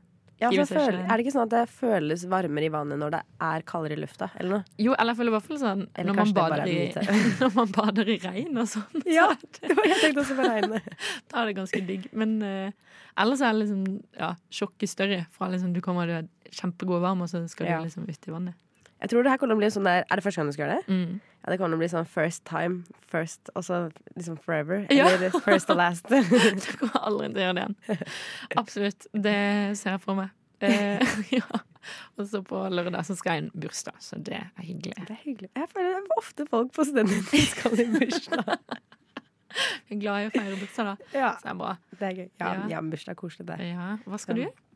Ja, 0.41 0.49
føler, 0.65 0.95
er 1.05 1.11
det 1.11 1.21
ikke 1.21 1.33
sånn 1.35 1.43
at 1.45 1.53
det 1.53 1.63
føles 1.69 2.23
varmere 2.29 2.65
i 2.65 2.71
vannet 2.73 2.97
når 2.97 3.13
det 3.13 3.19
er 3.45 3.65
kaldere 3.69 3.93
i 3.93 4.01
lufta? 4.01 4.31
Eller 4.39 4.55
noe? 4.55 4.77
Jo, 4.81 4.95
eller 4.95 5.13
jeg 5.13 5.19
føler 5.19 5.29
i 5.31 5.35
hvert 5.35 5.45
fall 5.45 5.59
sånn 5.61 5.83
når 5.91 6.17
man, 6.17 6.31
i, 6.65 6.77
når 7.43 7.53
man, 7.59 7.75
bader 7.75 8.09
i, 8.09 8.17
regn 8.23 8.57
og 8.63 8.71
sånn. 8.71 9.05
Ja, 9.05 9.27
det 9.59 9.77
var 9.77 9.85
jeg 9.85 9.99
tenkte 10.01 10.23
også 10.23 10.37
på 10.39 10.47
regnet. 10.47 10.89
da 11.29 11.43
er 11.43 11.51
det 11.51 11.55
ganske 11.59 11.83
digg. 11.85 12.09
Men 12.17 12.33
uh, 12.41 12.97
ellers 13.21 13.45
er 13.45 13.53
liksom 13.59 13.85
ja, 14.17 14.33
sjokket 14.49 14.95
større. 14.95 15.21
Fra 15.35 15.51
liksom 15.53 15.75
du 15.77 15.81
kommer 15.85 16.09
du 16.09 16.17
er 16.23 16.29
kjempegod 16.49 17.05
varm, 17.05 17.21
og 17.21 17.29
så 17.29 17.43
skal 17.51 17.69
du 17.69 17.85
liksom 17.85 18.09
ut 18.09 18.27
i 18.27 18.33
vannet. 18.33 18.57
Jeg 19.01 19.09
tror 19.09 19.25
det 19.25 19.31
her 19.33 19.39
kommer 19.41 19.55
til 19.55 19.59
å 19.59 19.61
bli 19.63 19.69
sånn 19.73 19.87
der 19.87 20.03
Er 20.05 20.19
det 20.19 20.23
første 20.25 20.41
gang 20.41 20.49
du 20.49 20.55
skal 20.55 20.67
gjøre 20.67 20.75
det? 20.77 20.93
Mm. 20.93 21.21
Ja, 21.41 21.49
det 21.49 21.57
kommer 21.57 21.73
til 21.73 21.79
å 21.79 21.81
bli 21.81 21.89
sånn 21.89 22.05
first 22.05 22.43
time, 22.45 22.99
first, 23.09 23.49
og 23.57 23.65
så 23.65 23.79
liksom 24.13 24.37
forever. 24.45 24.85
Ja. 24.93 25.07
Eller 25.09 25.33
first 25.41 25.71
and 25.73 25.81
last. 25.81 26.05
du 26.65 26.69
kommer 26.77 27.01
aldri 27.01 27.31
til 27.31 27.41
å 27.41 27.47
gjøre 27.47 27.57
det 27.57 27.65
igjen. 27.65 28.05
Absolutt. 28.61 29.09
Det 29.25 29.41
ser 29.79 29.95
jeg 29.95 30.03
for 30.05 30.21
meg. 30.21 30.37
Eh, 30.61 31.01
ja. 31.39 31.61
Og 32.19 32.27
så 32.29 32.43
på 32.45 32.61
lørdag 32.69 33.01
så 33.07 33.17
skal 33.17 33.39
jeg 33.39 33.41
i 33.41 33.45
en 33.47 33.51
bursdag, 33.63 33.97
så 34.05 34.19
det 34.21 34.37
er 34.37 34.49
hyggelig. 34.61 34.93
Det 35.07 35.15
er 35.15 35.21
hyggelig. 35.23 35.49
Jeg 35.57 35.69
føler 35.71 35.95
det 35.95 36.01
er 36.03 36.19
ofte 36.21 36.45
folk 36.51 36.73
på 36.75 36.85
studenten 36.85 37.23
som 37.25 37.47
skal 37.55 37.81
i 37.81 37.87
bursdag. 37.95 38.51
jeg 39.89 39.95
er 39.97 40.01
glad 40.03 40.27
i 40.27 40.29
å 40.29 40.33
feire 40.35 40.59
bursdag, 40.61 40.91
da. 40.91 41.15
Ja. 41.17 41.31
Så 41.39 41.47
det 41.47 41.55
er 41.55 41.59
bra. 41.63 41.73
Det 41.95 42.09
er 42.11 42.19
gøy. 42.19 42.27
Ja, 42.27 42.51
ja. 42.51 42.67
ja 42.75 42.83
bursdag 42.85 43.15
er 43.15 43.21
koselig, 43.23 43.47
det. 43.49 43.57
Ja. 43.71 43.95
Hva 44.05 44.21
skal 44.21 44.37
du? 44.37 44.45
gjøre? 44.45 44.67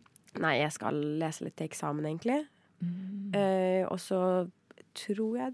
Nei, 0.41 0.57
jeg 0.59 0.73
skal 0.75 0.97
lese 1.21 1.45
litt 1.45 1.55
til 1.61 1.69
eksamen, 1.69 2.09
egentlig. 2.09 2.41
Mm. 2.79 3.35
Eh, 3.35 3.83
og 3.89 3.99
så 4.01 4.19
tror 4.95 5.38
jeg 5.39 5.53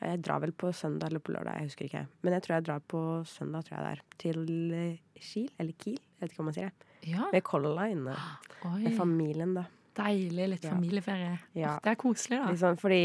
ja, 0.00 0.10
Jeg 0.10 0.20
drar 0.26 0.42
vel 0.42 0.52
på 0.52 0.72
søndag 0.72 1.08
eller 1.08 1.22
på 1.24 1.32
lørdag, 1.32 1.60
jeg 1.60 1.70
husker 1.70 1.88
ikke. 1.88 2.06
Men 2.22 2.36
jeg 2.36 2.44
tror 2.44 2.54
jeg 2.56 2.66
drar 2.66 2.82
på 2.92 3.00
søndag, 3.28 3.64
tror 3.64 3.78
jeg 3.78 3.84
det 3.84 3.92
er. 3.92 4.02
Til 4.24 4.74
eh, 4.74 5.20
Kiel, 5.20 5.48
eller 5.58 5.78
Kiel, 5.80 6.00
jeg 6.00 6.20
vet 6.20 6.32
ikke 6.32 6.42
hva 6.42 6.48
man 6.50 6.58
sier 6.58 6.70
det. 6.70 6.90
Ja. 7.04 7.28
Med 7.32 7.44
Color 7.44 7.76
Line. 7.78 8.16
Oi. 8.64 8.78
Med 8.86 8.96
familien, 8.96 9.54
da. 9.56 9.66
Deilig. 9.94 10.48
Litt 10.56 10.64
familieferie. 10.66 11.36
Ja. 11.54 11.76
Det 11.84 11.92
er 11.92 12.00
koselig, 12.00 12.40
da. 12.40 12.50
Liksom, 12.52 12.80
fordi 12.80 13.02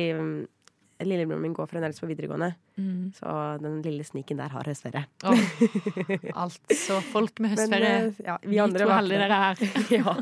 lillebroren 1.06 1.42
min 1.42 1.54
går 1.54 1.68
fremdeles 1.72 2.00
på 2.00 2.08
videregående. 2.10 2.54
Mm. 2.76 3.12
Så 3.16 3.34
den 3.62 3.82
lille 3.86 4.04
sniken 4.04 4.40
der 4.42 4.52
har 4.52 4.68
høstferie. 4.68 5.06
altså, 6.44 7.00
folk 7.14 7.40
med 7.40 7.56
høstferie. 7.56 7.92
Men, 8.00 8.10
eh, 8.10 8.24
ja, 8.26 8.38
vi, 8.44 8.58
Vi 8.58 8.80
to 8.84 8.90
heldige 8.92 9.22
dere 9.24 9.40
er. 9.52 9.64
ja. 10.00 10.16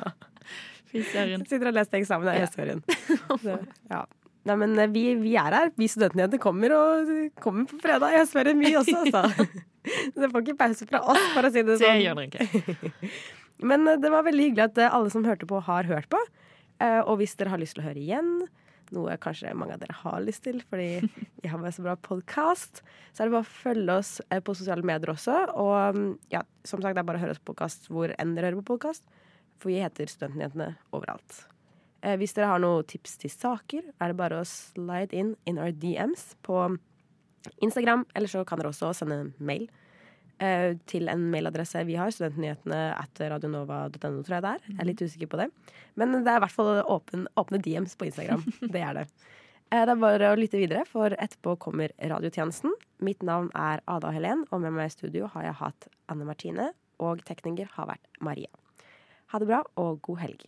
Sitter 0.91 1.69
og 1.71 1.75
leser 1.77 1.99
eksamen 1.99 2.29
i 2.31 2.37
Ja. 2.37 2.45
høstferien. 2.45 2.83
Ja. 3.43 3.57
ja. 3.95 4.01
Nei, 4.47 4.55
men 4.61 4.77
eh, 4.79 4.87
vi, 4.93 5.01
vi 5.19 5.33
er 5.35 5.51
her. 5.51 5.71
Vi 5.75 5.87
studentjenter 5.91 6.39
kommer 6.39 6.71
og 6.75 7.09
kommer 7.43 7.65
på 7.67 7.79
fredag 7.83 8.13
i 8.15 8.21
høstferien, 8.21 8.61
vi 8.63 8.75
også, 8.79 9.01
altså. 9.03 9.47
Dere 10.15 10.29
får 10.31 10.43
ikke 10.45 10.57
pause 10.59 10.87
fra 10.87 11.01
oss, 11.11 11.25
for 11.33 11.47
å 11.47 11.51
si 11.51 11.63
det 11.63 11.75
Det 11.75 11.81
sånn. 11.83 12.03
gjør 12.03 12.21
dere 12.21 12.29
ikke. 12.29 13.11
Men 13.71 13.87
eh, 13.91 13.97
det 14.03 14.11
var 14.13 14.23
veldig 14.27 14.45
hyggelig 14.49 14.67
at 14.69 14.77
eh, 14.85 14.93
alle 14.95 15.11
som 15.11 15.25
hørte 15.27 15.49
på, 15.49 15.59
har 15.67 15.89
hørt 15.89 16.07
på. 16.13 16.21
Og 17.09 17.15
hvis 17.17 17.31
dere 17.39 17.49
har 17.49 17.57
lyst 17.57 17.73
til 17.73 17.81
å 17.81 17.87
høre 17.87 17.97
igjen, 17.97 18.27
noe 18.93 19.15
kanskje 19.19 19.49
mange 19.57 19.73
av 19.73 19.79
dere 19.81 19.95
har 20.03 20.19
lyst 20.21 20.43
til, 20.45 20.59
fordi 20.69 20.99
vi 21.41 21.49
har 21.49 21.57
bare 21.57 21.71
så 21.73 21.81
bra 21.81 21.95
podkast, 22.05 22.83
så 23.17 23.23
er 23.23 23.27
det 23.27 23.33
bare 23.33 23.47
å 23.47 23.49
følge 23.49 23.95
oss 23.97 24.11
på 24.45 24.53
sosiale 24.55 24.85
medier 24.85 25.09
også. 25.15 25.39
Og 25.57 25.97
mm, 25.97 26.11
ja, 26.35 26.43
som 26.69 26.77
sagt, 26.85 26.93
det 26.93 27.01
er 27.01 27.07
bare 27.09 27.17
å 27.17 27.23
høre 27.25 27.33
oss 27.33 27.41
på 27.41 27.49
podkast 27.55 27.89
hvor 27.89 28.13
enn 28.21 28.35
dere 28.37 28.51
hører 28.51 28.61
på 28.61 28.75
podkast. 28.75 29.01
For 29.57 29.71
vi 29.71 29.79
heter 29.81 30.09
Studentnyhetene 30.11 30.75
overalt. 30.93 31.45
Eh, 32.05 32.15
Hvis 32.21 32.35
dere 32.37 32.51
har 32.51 32.59
noen 32.61 32.85
tips 32.85 33.17
til 33.23 33.31
saker, 33.33 33.81
er 33.99 34.11
det 34.13 34.17
bare 34.19 34.41
å 34.41 34.45
slide 34.45 35.13
in 35.17 35.35
in 35.49 35.57
our 35.57 35.71
DMs 35.73 36.35
på 36.45 36.77
Instagram. 37.63 38.05
Eller 38.15 38.27
så 38.31 38.43
kan 38.45 38.59
dere 38.59 38.69
også 38.73 38.91
sende 38.95 39.17
en 39.23 39.33
mail 39.39 39.65
eh, 40.39 40.75
til 40.89 41.09
en 41.09 41.23
mailadresse 41.31 41.81
vi 41.87 41.95
har. 41.97 42.11
Studentnyhetene 42.13 42.81
at 42.97 43.21
radionova.no, 43.33 44.21
tror 44.21 44.35
jeg 44.37 44.45
det 44.45 44.53
er. 44.53 44.67
Jeg 44.69 44.79
er 44.83 44.89
litt 44.91 45.01
usikker 45.07 45.31
på 45.31 45.41
det. 45.41 45.49
Men 45.97 46.19
det 46.21 46.29
er 46.33 46.37
i 46.41 46.45
hvert 46.45 46.53
fall 46.57 46.83
åpen, 46.85 47.25
åpne 47.39 47.61
DMs 47.65 47.97
på 47.97 48.09
Instagram. 48.11 48.45
Det 48.73 48.81
er 48.83 48.93
det. 49.01 49.07
Eh, 49.71 49.81
Det 49.83 49.89
er 49.95 49.99
bare 50.05 50.29
å 50.31 50.37
lytte 50.39 50.61
videre, 50.61 50.85
for 50.87 51.09
etterpå 51.17 51.57
kommer 51.65 51.91
radiotjenesten. 51.97 52.71
Mitt 53.03 53.25
navn 53.25 53.49
er 53.57 53.81
Ada 53.89 54.13
Helen, 54.13 54.45
og 54.51 54.61
med 54.61 54.77
meg 54.77 54.91
i 54.91 54.95
studio 54.95 55.27
har 55.33 55.49
jeg 55.49 55.57
hatt 55.63 55.89
Anne 56.13 56.25
Martine, 56.29 56.69
og 57.01 57.25
tekniker 57.25 57.67
har 57.75 57.89
vært 57.89 58.07
Maria. 58.21 58.49
Ha 59.33 59.39
det 59.39 59.47
bra, 59.49 59.63
og 59.75 60.01
god 60.01 60.17
helg. 60.23 60.45